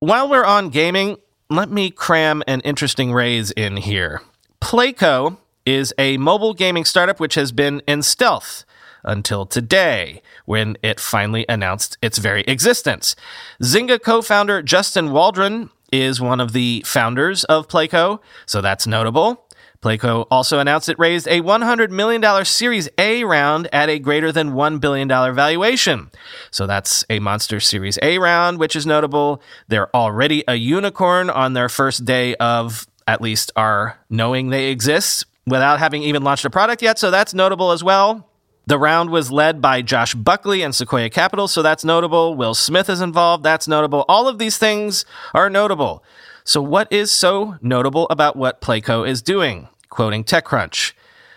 While 0.00 0.28
we're 0.28 0.44
on 0.44 0.68
gaming, 0.68 1.16
let 1.50 1.70
me 1.70 1.90
cram 1.90 2.42
an 2.46 2.60
interesting 2.60 3.12
raise 3.12 3.50
in 3.50 3.76
here. 3.76 4.22
Playco 4.60 5.38
is 5.66 5.94
a 5.98 6.16
mobile 6.18 6.54
gaming 6.54 6.84
startup 6.84 7.20
which 7.20 7.34
has 7.34 7.52
been 7.52 7.82
in 7.86 8.02
stealth 8.02 8.64
until 9.04 9.44
today, 9.46 10.22
when 10.46 10.76
it 10.82 10.98
finally 10.98 11.44
announced 11.48 11.98
its 12.02 12.18
very 12.18 12.42
existence. 12.42 13.14
Zynga 13.62 14.02
co 14.02 14.22
founder 14.22 14.62
Justin 14.62 15.12
Waldron 15.12 15.70
is 16.02 16.20
one 16.20 16.40
of 16.40 16.52
the 16.52 16.82
founders 16.86 17.44
of 17.44 17.68
Playco, 17.68 18.20
so 18.46 18.60
that's 18.60 18.86
notable. 18.86 19.46
Playco 19.84 20.26
also 20.30 20.60
announced 20.60 20.88
it 20.88 20.98
raised 20.98 21.28
a 21.28 21.42
$100 21.42 21.90
million 21.90 22.44
Series 22.46 22.88
A 22.96 23.22
round 23.24 23.68
at 23.70 23.90
a 23.90 23.98
greater 23.98 24.32
than 24.32 24.52
$1 24.52 24.80
billion 24.80 25.08
valuation. 25.08 26.10
So 26.50 26.66
that's 26.66 27.04
a 27.10 27.18
monster 27.18 27.60
Series 27.60 27.98
A 28.00 28.18
round, 28.18 28.58
which 28.58 28.76
is 28.76 28.86
notable. 28.86 29.42
They're 29.68 29.94
already 29.94 30.42
a 30.48 30.54
unicorn 30.54 31.28
on 31.28 31.52
their 31.52 31.68
first 31.68 32.06
day 32.06 32.34
of 32.36 32.86
at 33.06 33.20
least 33.20 33.52
our 33.56 33.98
knowing 34.08 34.48
they 34.48 34.70
exist 34.70 35.26
without 35.46 35.78
having 35.78 36.02
even 36.02 36.24
launched 36.24 36.46
a 36.46 36.50
product 36.50 36.80
yet. 36.80 36.98
So 36.98 37.10
that's 37.10 37.34
notable 37.34 37.70
as 37.70 37.84
well. 37.84 38.30
The 38.66 38.78
round 38.78 39.10
was 39.10 39.30
led 39.30 39.60
by 39.60 39.82
Josh 39.82 40.14
Buckley 40.14 40.62
and 40.62 40.74
Sequoia 40.74 41.10
Capital, 41.10 41.48
so 41.48 41.60
that's 41.60 41.84
notable. 41.84 42.34
Will 42.34 42.54
Smith 42.54 42.88
is 42.88 43.02
involved, 43.02 43.44
that's 43.44 43.68
notable. 43.68 44.06
All 44.08 44.26
of 44.26 44.38
these 44.38 44.56
things 44.56 45.04
are 45.34 45.50
notable. 45.50 46.02
So, 46.44 46.62
what 46.62 46.90
is 46.90 47.12
so 47.12 47.56
notable 47.60 48.06
about 48.08 48.36
what 48.36 48.62
Playco 48.62 49.06
is 49.06 49.20
doing? 49.20 49.68
Quoting 49.90 50.24
TechCrunch. 50.24 50.92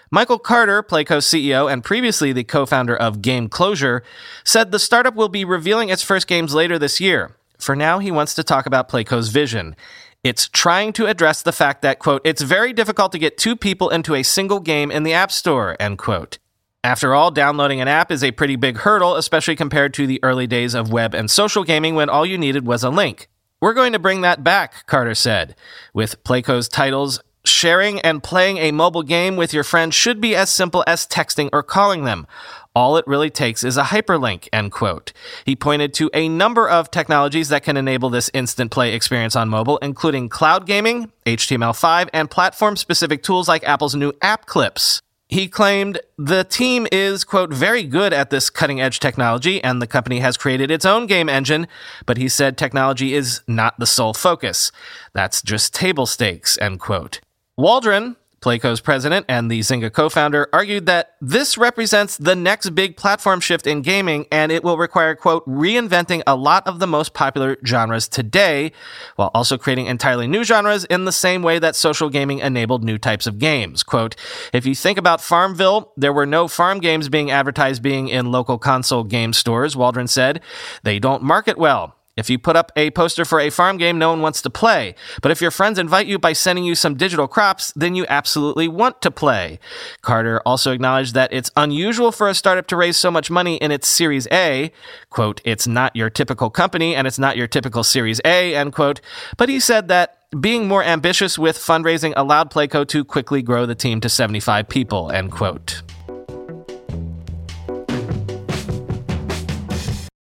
Michael 0.10 0.40
Carter, 0.40 0.82
Playco's 0.82 1.26
CEO 1.26 1.72
and 1.72 1.84
previously 1.84 2.32
the 2.32 2.46
co 2.46 2.66
founder 2.66 2.96
of 2.96 3.22
Game 3.22 3.50
Closure, 3.50 4.04
said 4.46 4.72
the 4.72 4.80
startup 4.80 5.16
will 5.16 5.30
be 5.30 5.44
revealing 5.44 5.90
its 5.90 6.04
first 6.04 6.28
games 6.28 6.54
later 6.54 6.80
this 6.80 7.02
year. 7.02 7.36
For 7.60 7.76
now, 7.76 8.00
he 8.00 8.12
wants 8.12 8.36
to 8.36 8.44
talk 8.44 8.66
about 8.66 8.90
Playco's 8.90 9.30
vision. 9.30 9.76
It's 10.24 10.48
trying 10.48 10.94
to 10.94 11.08
address 11.08 11.42
the 11.42 11.52
fact 11.52 11.82
that, 11.82 12.00
quote, 12.00 12.22
it's 12.24 12.42
very 12.42 12.72
difficult 12.72 13.12
to 13.12 13.20
get 13.20 13.38
two 13.38 13.56
people 13.56 13.90
into 13.90 14.16
a 14.16 14.24
single 14.24 14.60
game 14.60 14.92
in 14.92 15.04
the 15.04 15.14
App 15.14 15.32
Store, 15.32 15.76
end 15.80 15.98
quote. 15.98 16.38
After 16.84 17.14
all, 17.14 17.32
downloading 17.32 17.82
an 17.82 17.88
app 17.88 18.12
is 18.12 18.24
a 18.24 18.32
pretty 18.32 18.56
big 18.56 18.78
hurdle, 18.78 19.16
especially 19.16 19.56
compared 19.56 19.94
to 19.96 20.08
the 20.08 20.20
early 20.24 20.48
days 20.48 20.74
of 20.74 20.92
web 20.92 21.14
and 21.14 21.30
social 21.30 21.64
gaming 21.64 21.96
when 21.96 22.10
all 22.10 22.26
you 22.26 22.38
needed 22.38 22.66
was 22.66 22.84
a 22.84 22.90
link. 22.90 23.28
We're 23.60 23.74
going 23.74 23.94
to 23.94 24.00
bring 24.00 24.22
that 24.22 24.44
back, 24.44 24.86
Carter 24.86 25.16
said. 25.16 25.56
With 25.94 26.24
Playco's 26.24 26.70
titles, 26.70 27.20
sharing 27.44 28.00
and 28.02 28.22
playing 28.22 28.58
a 28.58 28.72
mobile 28.72 29.02
game 29.02 29.36
with 29.36 29.54
your 29.54 29.64
friends 29.64 29.96
should 29.96 30.22
be 30.22 30.36
as 30.36 30.50
simple 30.50 30.84
as 30.86 31.08
texting 31.08 31.50
or 31.52 31.64
calling 31.64 32.04
them. 32.04 32.28
All 32.76 32.98
it 32.98 33.08
really 33.08 33.32
takes 33.32 33.64
is 33.64 33.76
a 33.76 33.84
hyperlink, 33.84 34.48
end 34.54 34.72
quote. 34.72 35.12
He 35.46 35.56
pointed 35.56 35.96
to 35.96 36.12
a 36.14 36.30
number 36.30 36.70
of 36.70 36.92
technologies 36.92 37.50
that 37.50 37.64
can 37.64 37.76
enable 37.76 38.12
this 38.12 38.30
instant 38.36 38.70
play 38.70 38.94
experience 38.94 39.36
on 39.36 39.50
mobile, 39.50 39.80
including 39.80 40.30
cloud 40.30 40.68
gaming, 40.68 41.12
HTML5, 41.26 42.10
and 42.14 42.30
platform 42.30 42.78
specific 42.78 43.24
tools 43.24 43.48
like 43.48 43.64
Apple's 43.64 43.96
new 43.96 44.14
App 44.22 44.46
Clips. 44.46 45.02
He 45.30 45.50
claimed 45.50 46.00
the 46.18 46.46
team 46.46 46.88
is, 46.92 47.26
quote, 47.26 47.52
very 47.52 47.84
good 47.84 48.14
at 48.14 48.30
this 48.30 48.50
cutting 48.50 48.80
edge 48.80 49.00
technology 49.00 49.62
and 49.62 49.82
the 49.82 49.88
company 49.88 50.20
has 50.20 50.38
created 50.38 50.72
its 50.72 50.86
own 50.86 51.06
game 51.06 51.28
engine, 51.28 51.68
but 52.06 52.18
he 52.18 52.30
said 52.30 52.58
technology 52.58 53.14
is 53.14 53.42
not 53.46 53.78
the 53.78 53.86
sole 53.86 54.14
focus. 54.14 54.72
That's 55.14 55.42
just 55.42 55.74
table 55.74 56.06
stakes, 56.06 56.58
end 56.60 56.80
quote. 56.80 57.20
Waldron, 57.58 58.16
Playco's 58.41 58.82
president 58.82 59.25
and 59.27 59.50
the 59.50 59.60
Zynga 59.62 59.91
co 59.91 60.10
founder 60.10 60.48
argued 60.53 60.86
that 60.86 61.15
this 61.20 61.58
represents 61.58 62.17
the 62.17 62.36
next 62.36 62.72
big 62.72 62.96
platform 62.96 63.39
shift 63.39 63.65
in 63.65 63.82
gaming 63.82 64.25
and 64.32 64.51
it 64.51 64.63
will 64.63 64.77
require, 64.77 65.15
quote, 65.15 65.46
reinventing 65.48 66.22
a 66.27 66.36
lot 66.36 66.65
of 66.67 66.79
the 66.79 66.88
most 66.88 67.13
popular 67.13 67.58
genres 67.65 68.08
today, 68.08 68.72
while 69.15 69.32
also 69.34 69.58
creating 69.58 69.88
entirely 69.88 70.27
new 70.27 70.44
genres 70.44 70.86
in 70.86 71.06
the 71.06 71.12
same 71.12 71.41
way 71.41 71.58
that 71.60 71.75
social 71.75 72.10
gaming 72.10 72.39
enabled 72.39 72.84
new 72.84 72.98
types 72.98 73.25
of 73.25 73.39
games. 73.39 73.82
Quote, 73.84 74.15
if 74.53 74.65
you 74.65 74.75
think 74.75 74.98
about 74.98 75.22
Farmville, 75.22 75.91
there 75.98 76.13
were 76.13 76.25
no 76.25 76.48
farm 76.48 76.79
games 76.79 77.10
being 77.10 77.32
advertised 77.32 77.82
being 77.82 78.08
in 78.08 78.32
local 78.32 78.58
console 78.58 79.03
game 79.03 79.34
stores, 79.34 79.75
Waldron 79.75 80.08
said. 80.08 80.41
They 80.84 81.00
don't 81.00 81.24
market 81.24 81.58
well. 81.58 81.96
If 82.18 82.30
you 82.30 82.40
put 82.40 82.56
up 82.56 82.72
a 82.76 82.90
poster 82.92 83.24
for 83.24 83.40
a 83.40 83.52
farm 83.52 83.78
game, 83.78 84.00
no 84.00 84.10
one 84.10 84.22
wants 84.22 84.42
to 84.42 84.50
play. 84.50 84.96
But 85.22 85.32
if 85.32 85.40
your 85.40 85.52
friends 85.52 85.78
invite 85.78 86.08
you 86.08 86.18
by 86.18 86.34
sending 86.34 86.66
you 86.66 86.74
some 86.74 86.96
digital 86.96 87.28
crops, 87.28 87.72
then 87.76 87.94
you 87.94 88.06
absolutely 88.10 88.68
want 88.68 89.02
to 89.04 89.12
play. 89.12 89.60
Carter 90.02 90.42
also 90.46 90.72
acknowledged 90.72 91.14
that 91.14 91.32
it's 91.32 91.52
unusual 91.56 92.12
for 92.12 92.28
a 92.28 92.34
startup 92.34 92.66
to 92.68 92.76
raise 92.76 92.98
so 92.98 93.12
much 93.12 93.30
money 93.30 93.58
in 93.58 93.72
its 93.72 93.88
Series 93.88 94.28
A. 94.32 94.72
Quote, 95.12 95.42
it's 95.46 95.68
not 95.68 95.96
your 95.96 96.10
typical 96.10 96.50
company 96.50 96.96
and 96.96 97.06
it's 97.06 97.20
not 97.20 97.38
your 97.38 97.48
typical 97.48 97.84
Series 97.84 98.20
A, 98.26 98.56
end 98.56 98.74
quote. 98.74 99.00
But 99.38 99.50
he 99.50 99.60
said 99.60 99.88
that 99.90 100.18
being 100.42 100.68
more 100.68 100.84
ambitious 100.84 101.38
with 101.38 101.58
fundraising 101.58 102.14
allowed 102.18 102.52
Playco 102.52 102.86
to 102.88 103.06
quickly 103.06 103.42
grow 103.44 103.66
the 103.66 103.76
team 103.76 104.02
to 104.02 104.10
75 104.10 104.68
people, 104.68 105.12
end 105.12 105.32
quote. 105.32 105.84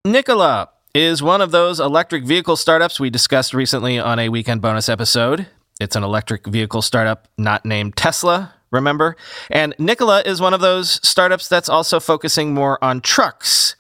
Nikola 0.06 0.70
is 0.94 1.22
one 1.22 1.40
of 1.40 1.50
those 1.50 1.78
electric 1.78 2.24
vehicle 2.24 2.56
startups 2.56 2.98
we 2.98 3.10
discussed 3.10 3.54
recently 3.54 3.98
on 3.98 4.18
a 4.18 4.28
weekend 4.28 4.60
bonus 4.60 4.88
episode. 4.88 5.46
It's 5.80 5.96
an 5.96 6.02
electric 6.02 6.46
vehicle 6.46 6.82
startup 6.82 7.28
not 7.38 7.64
named 7.64 7.96
Tesla, 7.96 8.54
remember? 8.70 9.16
And 9.50 9.74
Nikola 9.78 10.22
is 10.22 10.40
one 10.40 10.52
of 10.52 10.60
those 10.60 11.06
startups 11.06 11.48
that's 11.48 11.68
also 11.68 12.00
focusing 12.00 12.54
more 12.54 12.82
on 12.82 13.00
trucks. 13.00 13.76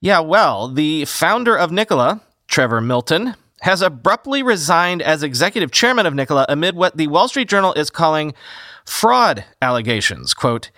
Yeah, 0.00 0.20
well, 0.20 0.68
the 0.68 1.04
founder 1.04 1.56
of 1.56 1.70
Nikola, 1.70 2.20
Trevor 2.48 2.80
Milton, 2.80 3.36
has 3.62 3.80
abruptly 3.80 4.42
resigned 4.42 5.00
as 5.00 5.22
executive 5.22 5.70
chairman 5.70 6.04
of 6.04 6.14
Nikola 6.14 6.44
amid 6.48 6.74
what 6.74 6.96
the 6.96 7.06
Wall 7.06 7.28
Street 7.28 7.48
Journal 7.48 7.72
is 7.74 7.88
calling 7.90 8.34
fraud 8.84 9.44
allegations. 9.62 10.34
Quote, 10.34 10.70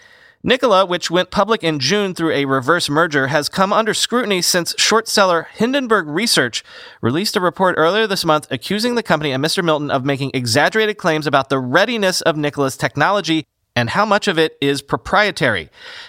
Nikola, 0.46 0.86
which 0.86 1.10
went 1.10 1.32
public 1.32 1.64
in 1.64 1.80
June 1.80 2.14
through 2.14 2.30
a 2.30 2.44
reverse 2.44 2.88
merger, 2.88 3.26
has 3.26 3.48
come 3.48 3.72
under 3.72 3.92
scrutiny 3.92 4.40
since 4.40 4.76
short 4.78 5.08
seller 5.08 5.48
Hindenburg 5.52 6.06
Research 6.06 6.62
released 7.02 7.34
a 7.34 7.40
report 7.40 7.74
earlier 7.76 8.06
this 8.06 8.24
month 8.24 8.46
accusing 8.48 8.94
the 8.94 9.02
company 9.02 9.32
and 9.32 9.44
Mr. 9.44 9.64
Milton 9.64 9.90
of 9.90 10.04
making 10.04 10.30
exaggerated 10.34 10.98
claims 10.98 11.26
about 11.26 11.48
the 11.48 11.58
readiness 11.58 12.20
of 12.20 12.36
Nikola's 12.36 12.76
technology 12.76 13.44
and 13.76 13.90
how 13.90 14.06
much 14.06 14.26
of 14.26 14.38
it 14.38 14.56
is 14.60 14.80
proprietary. 14.82 15.68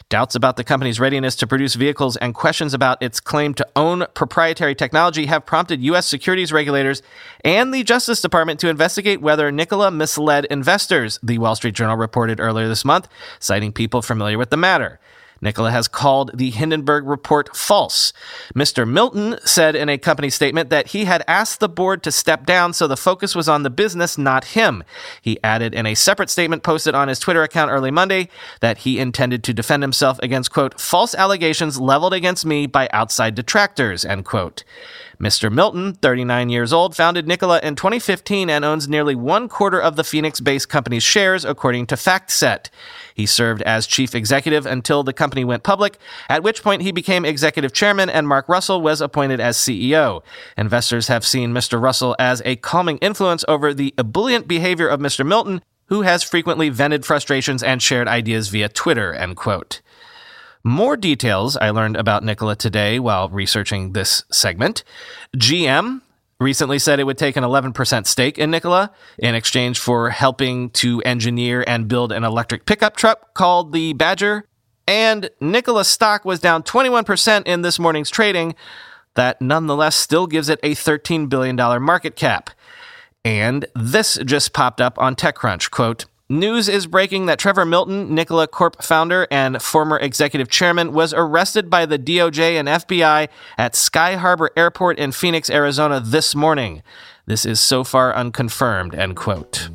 Doubts 0.09 0.33
about 0.33 0.55
the 0.55 0.63
company's 0.63 1.00
readiness 1.00 1.36
to 1.36 1.45
produce 1.45 1.75
vehicles 1.75 2.15
and 2.17 2.33
questions 2.33 2.74
about 2.74 3.03
its 3.03 3.19
claim 3.19 3.53
to 3.55 3.67
own 3.75 4.05
proprietary 4.13 4.74
technology 4.74 5.25
have 5.25 5.45
prompted 5.45 5.83
U.S. 5.83 6.07
securities 6.07 6.53
regulators 6.53 7.03
and 7.43 7.74
the 7.74 7.83
Justice 7.83 8.21
Department 8.21 8.59
to 8.62 8.69
investigate 8.69 9.21
whether 9.21 9.51
Nikola 9.51 9.91
misled 9.91 10.45
investors, 10.45 11.19
the 11.21 11.38
Wall 11.38 11.55
Street 11.55 11.75
Journal 11.75 11.97
reported 11.97 12.39
earlier 12.39 12.69
this 12.69 12.86
month, 12.86 13.09
citing 13.39 13.74
people 13.74 14.01
familiar 14.01 14.38
with 14.38 14.50
the 14.50 14.57
matter. 14.57 15.00
Nikola 15.41 15.72
has 15.72 15.88
called 15.88 16.32
the 16.34 16.50
Hindenburg 16.50 17.06
report 17.06 17.56
false. 17.56 18.13
Mr. 18.56 18.88
Milton 18.88 19.38
said 19.46 19.75
in 19.75 19.89
a 19.89 19.98
company 19.98 20.29
statement 20.29 20.70
that 20.70 20.88
he 20.88 21.06
had 21.06 21.24
asked 21.27 21.60
the 21.60 21.70
board 21.70 22.03
to 22.03 22.12
step 22.12 22.46
down 22.46 22.74
so 22.74 22.88
the 22.88 22.98
focus 22.98 23.36
was 23.36 23.50
on 23.50 23.63
the 23.63 23.70
business, 23.70 24.17
not 24.17 24.46
him. 24.46 24.84
He 25.22 25.41
added 25.44 25.74
in 25.74 25.86
a 25.86 25.96
separate 25.96 26.29
statement 26.29 26.63
posted 26.63 26.96
on 26.96 27.08
his 27.08 27.20
Twitter 27.20 27.44
account 27.44 27.72
early 27.72 27.91
Monday 27.91 28.29
that 28.62 28.79
he 28.79 29.00
intended 29.00 29.44
to 29.44 29.53
defend 29.53 29.84
himself 29.84 30.20
against, 30.24 30.51
quote, 30.51 30.79
false 30.79 31.13
allegations 31.15 31.79
leveled 31.79 32.13
against 32.13 32.46
me 32.46 32.67
by 32.67 32.89
outside 32.91 33.36
detractors, 33.36 34.06
end 34.06 34.25
quote. 34.25 34.63
Mr. 35.19 35.51
Milton, 35.51 35.93
39 35.93 36.50
years 36.50 36.71
old, 36.71 36.95
founded 36.95 37.27
Nikola 37.27 37.59
in 37.63 37.75
2015 37.75 38.50
and 38.50 38.63
owns 38.63 38.88
nearly 38.88 39.15
one 39.15 39.50
quarter 39.50 39.79
of 39.79 39.95
the 39.95 40.03
Phoenix 40.03 40.39
based 40.39 40.69
company's 40.69 41.01
shares, 41.01 41.43
according 41.43 41.88
to 41.88 41.95
FactSet. 41.95 42.69
He 43.15 43.25
served 43.25 43.63
as 43.63 43.88
chief 43.88 44.13
executive 44.13 44.67
until 44.67 45.03
the 45.03 45.13
company 45.13 45.43
went 45.43 45.63
public, 45.63 45.97
at 46.29 46.43
which 46.43 46.62
point 46.62 46.83
he 46.83 46.91
became 46.91 47.25
executive 47.25 47.74
chairman 47.74 48.09
and 48.09 48.27
Mark 48.27 48.47
Russell 48.47 48.81
was 48.81 49.01
appointed 49.01 49.39
as 49.39 49.57
CEO. 49.57 50.21
Investors 50.55 51.07
have 51.07 51.25
seen 51.25 51.51
Mr. 51.51 51.81
Russell 51.81 52.15
as 52.19 52.43
a 52.45 52.55
calming 52.57 53.00
influence 53.00 53.43
over 53.47 53.74
the 53.74 53.95
ebullient 53.97 54.47
behavior 54.47 54.88
of 54.88 55.00
Mr. 55.00 55.25
Milton, 55.25 55.63
who 55.88 56.03
has 56.03 56.21
frequently 56.21 56.69
vented 56.69 57.05
frustrations 57.05 57.63
and 57.63 57.81
shared 57.81 58.07
ideas 58.07 58.50
via 58.50 58.69
Twitter, 58.69 59.13
end 59.13 59.36
quote. 59.36 59.81
More 60.67 60.97
details 60.97 61.55
I 61.55 61.69
learned 61.69 61.95
about 61.95 62.25
Nikola 62.25 62.57
today 62.57 63.00
while 63.00 63.29
researching 63.29 63.93
this 63.93 64.25
segment. 64.29 64.83
GM 65.38 66.01
recently 66.41 66.77
said 66.77 67.00
it 67.00 67.05
would 67.05 67.17
take 67.17 67.38
an 67.38 67.45
11% 67.45 68.05
stake 68.05 68.38
in 68.38 68.51
Nikola 68.51 68.91
in 69.17 69.33
exchange 69.33 69.79
for 69.79 70.09
helping 70.09 70.69
to 70.71 71.01
engineer 71.03 71.63
and 71.65 71.88
build 71.88 72.12
an 72.12 72.25
electric 72.25 72.65
pickup 72.65 72.97
truck 72.97 73.33
called 73.33 73.71
the 73.71 73.93
Badger. 73.93 74.43
And 74.86 75.29
Nikola 75.39 75.86
stock 75.86 76.25
was 76.25 76.41
down 76.41 76.63
21% 76.63 77.47
in 77.47 77.62
this 77.62 77.79
morning's 77.79 78.09
trading. 78.09 78.53
That 79.15 79.41
nonetheless 79.41 79.95
still 79.95 80.27
gives 80.27 80.50
it 80.50 80.59
a 80.63 80.75
$13 80.75 81.29
billion 81.29 81.55
market 81.81 82.17
cap. 82.17 82.50
And 83.24 83.67
this 83.74 84.19
just 84.25 84.51
popped 84.51 84.81
up 84.81 85.00
on 85.00 85.15
TechCrunch. 85.15 85.71
Quote, 85.71 86.07
News 86.29 86.67
is 86.67 86.88
breaking 86.88 87.27
that 87.27 87.39
Trevor 87.39 87.63
Milton, 87.63 88.13
Nikola 88.13 88.50
Corp 88.50 88.84
founder 88.84 89.29
and 89.31 89.62
former 89.62 89.98
executive 89.98 90.50
chairman, 90.50 90.91
was 90.91 91.13
arrested 91.13 91.69
by 91.69 91.86
the 91.86 91.98
DOJ 91.98 92.60
and 92.60 92.67
FBI 92.67 93.29
at 93.57 93.75
Sky 93.77 94.15
Harbor 94.15 94.50
Airport 94.57 95.00
in 95.00 95.13
Phoenix, 95.13 95.50
Arizona 95.50 96.01
this 96.01 96.36
morning. 96.36 96.84
This 97.27 97.46
is 97.46 97.62
so 97.62 97.86
far 97.86 98.13
unconfirmed, 98.13 98.93
end 98.93 99.15
quote. 99.15 99.69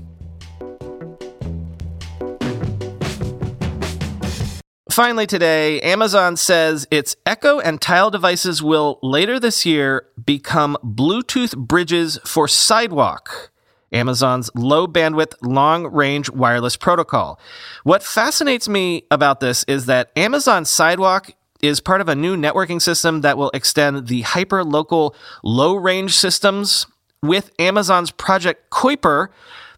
Finally, 4.90 5.26
today, 5.26 5.80
Amazon 5.80 6.36
says 6.36 6.86
its 6.90 7.16
Echo 7.24 7.60
and 7.60 7.80
Tile 7.80 8.10
devices 8.10 8.62
will 8.62 8.98
later 9.02 9.40
this 9.40 9.64
year 9.64 10.06
become 10.22 10.76
Bluetooth 10.84 11.56
bridges 11.56 12.18
for 12.26 12.46
Sidewalk. 12.46 13.51
Amazon's 13.92 14.50
low 14.54 14.86
bandwidth, 14.86 15.34
long 15.42 15.86
range 15.86 16.30
wireless 16.30 16.76
protocol. 16.76 17.38
What 17.84 18.02
fascinates 18.02 18.68
me 18.68 19.04
about 19.10 19.40
this 19.40 19.64
is 19.64 19.86
that 19.86 20.10
Amazon 20.16 20.64
Sidewalk 20.64 21.32
is 21.62 21.80
part 21.80 22.00
of 22.00 22.08
a 22.08 22.14
new 22.14 22.36
networking 22.36 22.82
system 22.82 23.20
that 23.20 23.38
will 23.38 23.50
extend 23.54 24.08
the 24.08 24.22
hyper 24.22 24.64
local 24.64 25.14
low 25.42 25.74
range 25.76 26.16
systems 26.16 26.86
with 27.22 27.52
Amazon's 27.58 28.10
Project 28.10 28.68
Kuiper, 28.70 29.28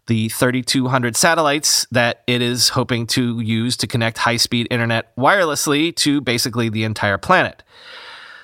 the 0.07 0.29
3200 0.29 1.15
satellites 1.15 1.85
that 1.91 2.23
it 2.27 2.41
is 2.41 2.69
hoping 2.69 3.07
to 3.07 3.39
use 3.39 3.77
to 3.77 3.87
connect 3.87 4.17
high 4.17 4.37
speed 4.37 4.67
internet 4.71 5.15
wirelessly 5.15 5.95
to 5.95 6.21
basically 6.21 6.69
the 6.69 6.83
entire 6.83 7.17
planet. 7.17 7.63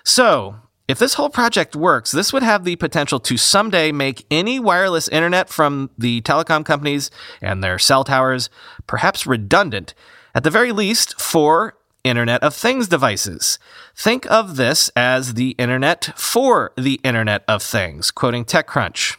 So, 0.04 0.56
if 0.92 1.00
this 1.00 1.14
whole 1.14 1.30
project 1.30 1.74
works, 1.74 2.12
this 2.12 2.34
would 2.34 2.44
have 2.44 2.66
the 2.66 2.76
potential 2.76 3.18
to 3.22 3.38
someday 3.38 3.94
make 3.94 4.26
any 4.30 4.60
wireless 4.60 5.08
internet 5.08 5.48
from 5.48 5.90
the 5.98 6.20
telecom 6.24 6.66
companies 6.66 7.10
and 7.42 7.64
their 7.64 7.80
cell 7.80 8.04
towers 8.04 8.50
perhaps 8.88 9.26
redundant, 9.26 9.94
at 10.36 10.44
the 10.44 10.50
very 10.50 10.74
least 10.74 11.18
for 11.20 11.78
Internet 12.04 12.44
of 12.44 12.54
Things 12.54 12.90
devices. 12.90 13.58
Think 13.96 14.30
of 14.30 14.58
this 14.58 14.90
as 14.94 15.36
the 15.36 15.52
Internet 15.52 16.12
for 16.18 16.74
the 16.76 17.00
Internet 17.06 17.46
of 17.48 17.64
Things, 17.64 18.12
quoting 18.12 18.44
TechCrunch. 18.44 19.16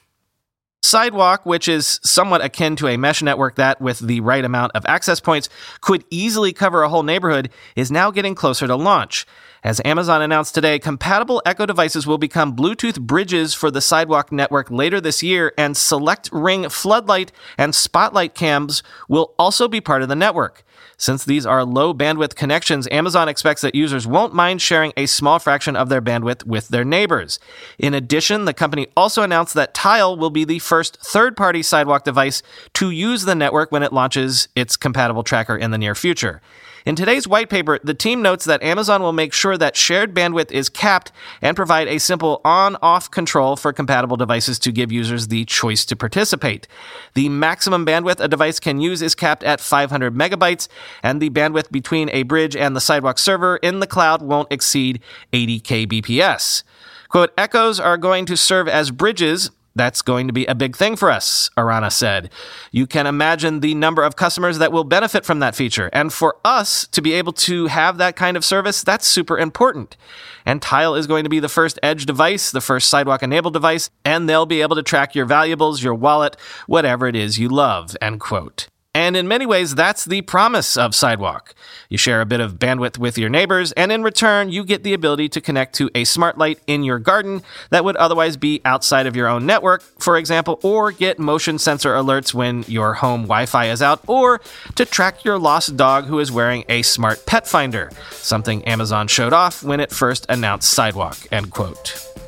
Sidewalk, 0.83 1.47
which 1.47 1.69
is 1.69 2.01
somewhat 2.03 2.45
akin 2.45 2.77
to 2.77 2.89
a 2.89 2.99
mesh 2.99 3.23
network 3.23 3.55
that, 3.55 3.81
with 3.81 4.01
the 4.01 4.21
right 4.21 4.45
amount 4.45 4.73
of 4.75 4.85
access 4.87 5.21
points, 5.21 5.49
could 5.81 6.05
easily 6.11 6.53
cover 6.53 6.83
a 6.83 6.91
whole 6.91 7.05
neighborhood, 7.05 7.49
is 7.77 7.91
now 7.91 8.11
getting 8.11 8.35
closer 8.35 8.67
to 8.67 8.77
launch. 8.77 9.25
As 9.65 9.81
Amazon 9.85 10.21
announced 10.23 10.57
today, 10.57 10.81
compatible 10.81 11.41
Echo 11.47 11.67
devices 11.67 12.05
will 12.05 12.19
become 12.19 12.57
Bluetooth 12.57 13.01
bridges 13.01 13.55
for 13.55 13.71
the 13.71 13.81
Sidewalk 13.81 14.33
network 14.33 14.73
later 14.73 15.01
this 15.01 15.23
year, 15.23 15.53
and 15.57 15.77
select 15.77 16.29
ring 16.33 16.69
floodlight 16.69 17.31
and 17.57 17.73
spotlight 17.73 18.35
cams 18.35 18.83
will 19.09 19.35
also 19.39 19.69
be 19.69 19.81
part 19.81 20.03
of 20.03 20.09
the 20.09 20.17
network. 20.17 20.65
Since 20.97 21.25
these 21.25 21.47
are 21.47 21.65
low 21.65 21.95
bandwidth 21.95 22.35
connections, 22.35 22.89
Amazon 22.91 23.29
expects 23.29 23.63
that 23.63 23.77
users 23.77 24.05
won't 24.05 24.35
mind 24.35 24.61
sharing 24.61 24.93
a 24.97 25.07
small 25.07 25.39
fraction 25.39 25.77
of 25.77 25.89
their 25.89 26.03
bandwidth 26.03 26.45
with 26.45 26.67
their 26.69 26.85
neighbors. 26.85 27.39
In 27.79 27.95
addition, 27.95 28.47
the 28.47 28.55
company 28.55 28.89
also 28.97 29.23
announced 29.23 29.55
that 29.55 29.75
Tile 29.75 30.17
will 30.17 30.31
be 30.31 30.45
the 30.45 30.59
first 30.59 30.99
third 31.01 31.37
party 31.37 31.63
sidewalk 31.63 32.03
device 32.03 32.43
to 32.75 32.91
use 32.91 33.27
the 33.27 33.37
network 33.37 33.71
when 33.71 33.85
it 33.85 33.93
launches 33.93 34.49
its 34.57 34.77
compatible 34.77 35.23
tracker 35.23 35.57
in 35.57 35.71
the 35.71 35.79
near 35.79 35.95
future. 35.95 36.43
In 36.85 36.97
today's 36.97 37.29
white 37.29 37.49
paper, 37.49 37.79
the 37.85 37.95
team 37.95 38.23
notes 38.23 38.45
that 38.45 38.63
Amazon 38.63 39.03
will 39.03 39.13
make 39.13 39.33
sure 39.33 39.57
that 39.57 39.77
shared 39.77 40.15
bandwidth 40.15 40.51
is 40.51 40.69
capped 40.69 41.13
and 41.41 41.57
provide 41.57 41.87
a 41.87 41.99
simple 41.99 42.41
on 42.45 42.77
off 42.83 43.09
control 43.11 43.55
for 43.55 43.73
compatible 43.73 44.17
devices 44.17 44.59
to 44.61 44.73
give 44.73 44.91
users 44.91 45.29
the 45.29 45.45
choice 45.45 45.85
to 45.85 45.95
participate. 45.95 46.67
The 47.15 47.29
maximum 47.29 47.87
bandwidth 47.87 48.19
a 48.19 48.27
device 48.27 48.59
can 48.59 48.81
use 48.81 49.01
is 49.01 49.15
capped 49.15 49.45
at 49.45 49.61
500 49.61 50.15
megabytes, 50.15 50.67
and 51.05 51.23
the 51.23 51.31
bandwidth 51.31 51.71
between 51.71 52.11
a 52.11 52.25
bridge 52.25 52.57
and 52.57 52.75
the 52.75 52.81
Sidewalk 52.81 53.19
server 53.19 53.57
in 53.59 53.79
the 53.79 53.87
cloud 53.87 54.21
won't 54.21 54.53
exceed 54.53 55.01
80 55.33 55.61
kbps. 55.61 56.65
Quote, 57.09 57.33
echoes 57.39 57.79
are 57.79 57.99
going 57.99 58.27
to 58.27 58.37
serve 58.37 58.67
as 58.67 58.91
bridges 58.91 59.51
that's 59.75 60.03
going 60.03 60.27
to 60.27 60.33
be 60.33 60.45
a 60.47 60.55
big 60.55 60.77
thing 60.77 60.97
for 60.97 61.11
us, 61.11 61.51
Arana 61.57 61.91
said. 61.91 62.31
You 62.71 62.87
can 62.87 63.07
imagine 63.07 63.61
the 63.61 63.75
number 63.75 64.03
of 64.03 64.17
customers 64.17 64.59
that 64.59 64.73
will 64.73 64.85
benefit 64.85 65.25
from 65.25 65.39
that 65.41 65.55
feature. 65.55 65.91
And 65.93 66.13
for 66.13 66.37
us 66.45 66.87
to 66.89 67.03
be 67.03 67.13
able 67.13 67.33
to 67.35 67.67
have 67.67 67.99
that 67.99 68.17
kind 68.17 68.37
of 68.37 68.45
service, 68.45 68.83
that's 68.83 69.07
super 69.07 69.39
important. 69.39 69.97
And 70.45 70.61
Tile 70.61 70.95
is 70.95 71.07
going 71.07 71.25
to 71.25 71.31
be 71.31 71.41
the 71.41 71.49
first 71.49 71.79
edge 71.83 72.07
device, 72.07 72.51
the 72.51 72.61
first 72.61 72.89
sidewalk 72.89 73.23
enabled 73.23 73.55
device, 73.55 73.91
and 74.05 74.29
they'll 74.29 74.47
be 74.47 74.63
able 74.63 74.77
to 74.77 74.83
track 74.83 75.15
your 75.15 75.27
valuables, 75.27 75.83
your 75.83 75.95
wallet, 75.95 76.37
whatever 76.67 77.07
it 77.07 77.17
is 77.17 77.39
you 77.39 77.49
love, 77.49 77.97
end 78.01 78.21
quote. 78.21 78.69
And 78.95 79.17
in 79.17 79.27
many 79.27 79.47
ways, 79.47 79.75
that's 79.75 80.05
the 80.05 80.21
promise 80.21 80.77
of 80.77 80.95
Sidewalk. 80.95 81.55
You 81.89 81.97
share 81.97 82.21
a 82.21 82.27
bit 82.27 82.41
of 82.41 82.59
bandwidth 82.59 82.99
with 82.99 83.17
your 83.17 83.31
neighbors, 83.31 83.73
and 83.73 83.91
in 83.91 84.03
return, 84.03 84.51
you 84.51 84.65
get 84.65 84.83
the 84.83 84.93
ability 84.93 85.31
to 85.31 85.41
connect 85.41 85.75
to 85.77 85.91
a 85.95 86.05
smart 86.05 86.37
light 86.37 86.59
in 86.67 86.85
your 86.85 86.99
garden 86.99 87.43
that 87.71 87.85
would 87.85 87.97
otherwise 87.97 88.37
be 88.37 88.61
outside 88.67 89.07
of 89.07 89.17
your 89.17 89.29
own 89.29 89.47
network, 89.47 89.83
for 89.99 90.19
example, 90.19 90.61
or 90.63 90.93
get 90.93 91.19
motion 91.19 91.59
sensor 91.59 91.95
alerts 91.95 92.35
when 92.35 92.65
your 92.69 92.93
home 92.93 93.23
Wi 93.23 93.47
Fi 93.47 93.71
is 93.71 93.81
out, 93.81 94.03
or 94.07 94.43
to 94.75 94.85
track 94.85 95.25
your 95.25 95.39
lost 95.39 95.75
dog 95.77 96.05
who 96.05 96.19
is 96.19 96.31
wearing 96.31 96.65
a 96.69 96.83
smart 96.83 97.25
pet 97.25 97.49
finder, 97.49 97.91
something 98.11 98.63
Amazon 98.65 99.09
showed 99.09 99.33
off 99.33 99.63
when 99.63 99.81
it 99.81 99.91
first 99.91 100.27
announced 100.29 100.71
Sidewalk. 100.71 101.17
End 101.33 101.51
quote. 101.51 102.22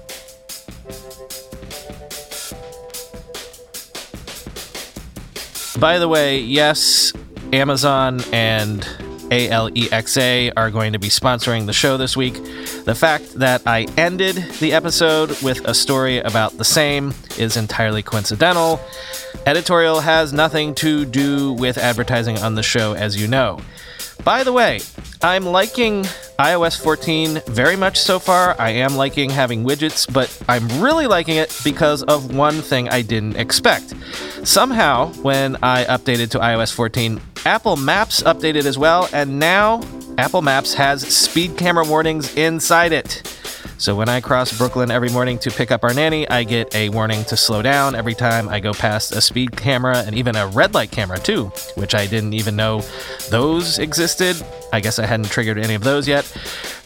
By 5.85 5.99
the 5.99 6.09
way, 6.09 6.38
yes, 6.38 7.12
Amazon 7.53 8.23
and 8.33 8.81
ALEXA 9.29 10.55
are 10.57 10.70
going 10.70 10.94
to 10.94 10.99
be 10.99 11.09
sponsoring 11.09 11.66
the 11.66 11.75
show 11.75 11.99
this 11.99 12.16
week. 12.16 12.33
The 12.87 12.94
fact 12.94 13.35
that 13.35 13.61
I 13.66 13.87
ended 13.99 14.37
the 14.61 14.73
episode 14.73 15.38
with 15.42 15.62
a 15.68 15.75
story 15.75 16.20
about 16.20 16.57
the 16.57 16.64
same 16.64 17.12
is 17.37 17.59
entirely 17.59 18.03
coincidental. 18.03 18.81
Editorial 19.44 20.01
has 20.01 20.33
nothing 20.33 20.75
to 20.77 21.05
do 21.05 21.53
with 21.53 21.77
advertising 21.77 22.38
on 22.38 22.55
the 22.55 22.62
show, 22.62 22.94
as 22.94 23.20
you 23.20 23.29
know. 23.29 23.61
By 24.25 24.42
the 24.42 24.55
way, 24.55 24.81
I'm 25.20 25.44
liking 25.44 26.07
iOS 26.38 26.81
14 26.83 27.40
very 27.47 27.77
much 27.77 27.99
so 27.99 28.18
far. 28.18 28.57
I 28.61 28.70
am 28.70 28.97
liking 28.97 29.31
having 29.31 29.64
widgets, 29.64 30.12
but 30.12 30.37
I'm 30.49 30.66
really 30.83 31.07
liking 31.07 31.37
it 31.37 31.57
because 31.62 32.03
of 32.03 32.35
one 32.35 32.61
thing 32.61 32.88
I 32.88 33.03
didn't 33.03 33.37
expect. 33.37 33.94
Somehow, 34.42 35.12
when 35.23 35.57
I 35.62 35.85
updated 35.85 36.31
to 36.31 36.38
iOS 36.40 36.73
14, 36.73 37.20
Apple 37.47 37.77
Maps 37.77 38.23
updated 38.25 38.64
as 38.64 38.77
well, 38.77 39.09
and 39.12 39.38
now 39.38 39.83
Apple 40.18 40.42
Maps 40.42 40.75
has 40.75 41.07
speed 41.07 41.57
camera 41.57 41.85
warnings 41.85 42.35
inside 42.37 42.92
it. 42.92 43.23
So 43.79 43.94
when 43.94 44.09
I 44.09 44.20
cross 44.20 44.57
Brooklyn 44.57 44.90
every 44.90 45.11
morning 45.11 45.38
to 45.40 45.51
pick 45.51 45.70
up 45.70 45.85
our 45.85 45.92
nanny, 45.92 46.29
I 46.29 46.44
get 46.44 46.75
a 46.75 46.88
warning 46.88 47.25
to 47.25 47.37
slow 47.37 47.61
down 47.61 47.94
every 47.94 48.14
time 48.14 48.49
I 48.49 48.61
go 48.61 48.73
past 48.73 49.12
a 49.12 49.20
speed 49.20 49.57
camera 49.57 49.99
and 49.99 50.16
even 50.16 50.37
a 50.37 50.47
red 50.47 50.75
light 50.75 50.90
camera, 50.90 51.18
too, 51.18 51.47
which 51.75 51.94
I 51.94 52.07
didn't 52.07 52.35
even 52.35 52.57
know 52.57 52.83
those 53.31 53.79
existed. 53.79 54.37
I 54.74 54.80
guess 54.80 54.98
I 54.98 55.06
hadn't 55.06 55.30
triggered 55.30 55.56
any 55.56 55.74
of 55.74 55.84
those 55.84 56.08
yet. 56.08 56.30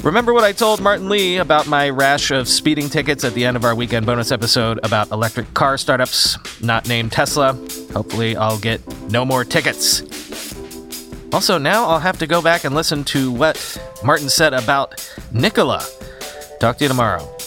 Remember 0.03 0.35
what 0.35 0.44
I 0.44 0.53
told 0.53 0.83
Martin 0.83 1.09
Lee 1.09 1.38
about 1.38 1.66
my 1.66 1.88
rash 1.88 2.31
of 2.31 2.46
speeding 2.46 2.90
tickets 2.90 3.24
at 3.24 3.33
the 3.33 3.46
end 3.46 3.57
of 3.57 3.64
our 3.64 3.74
weekend 3.74 4.05
bonus 4.05 4.31
episode 4.31 4.79
about 4.83 5.11
electric 5.11 5.55
car 5.55 5.79
startups 5.79 6.37
not 6.61 6.87
named 6.87 7.12
Tesla? 7.12 7.55
Hopefully, 7.94 8.37
I'll 8.37 8.59
get 8.59 8.87
no 9.11 9.24
more 9.24 9.42
tickets. 9.42 10.03
Also, 11.33 11.57
now 11.57 11.87
I'll 11.87 11.98
have 11.98 12.18
to 12.18 12.27
go 12.27 12.42
back 12.42 12.64
and 12.64 12.74
listen 12.74 13.05
to 13.05 13.33
what 13.33 13.57
Martin 14.05 14.29
said 14.29 14.53
about 14.53 15.11
Nikola. 15.33 15.83
Talk 16.61 16.77
to 16.79 16.85
you 16.85 16.88
tomorrow. 16.88 17.38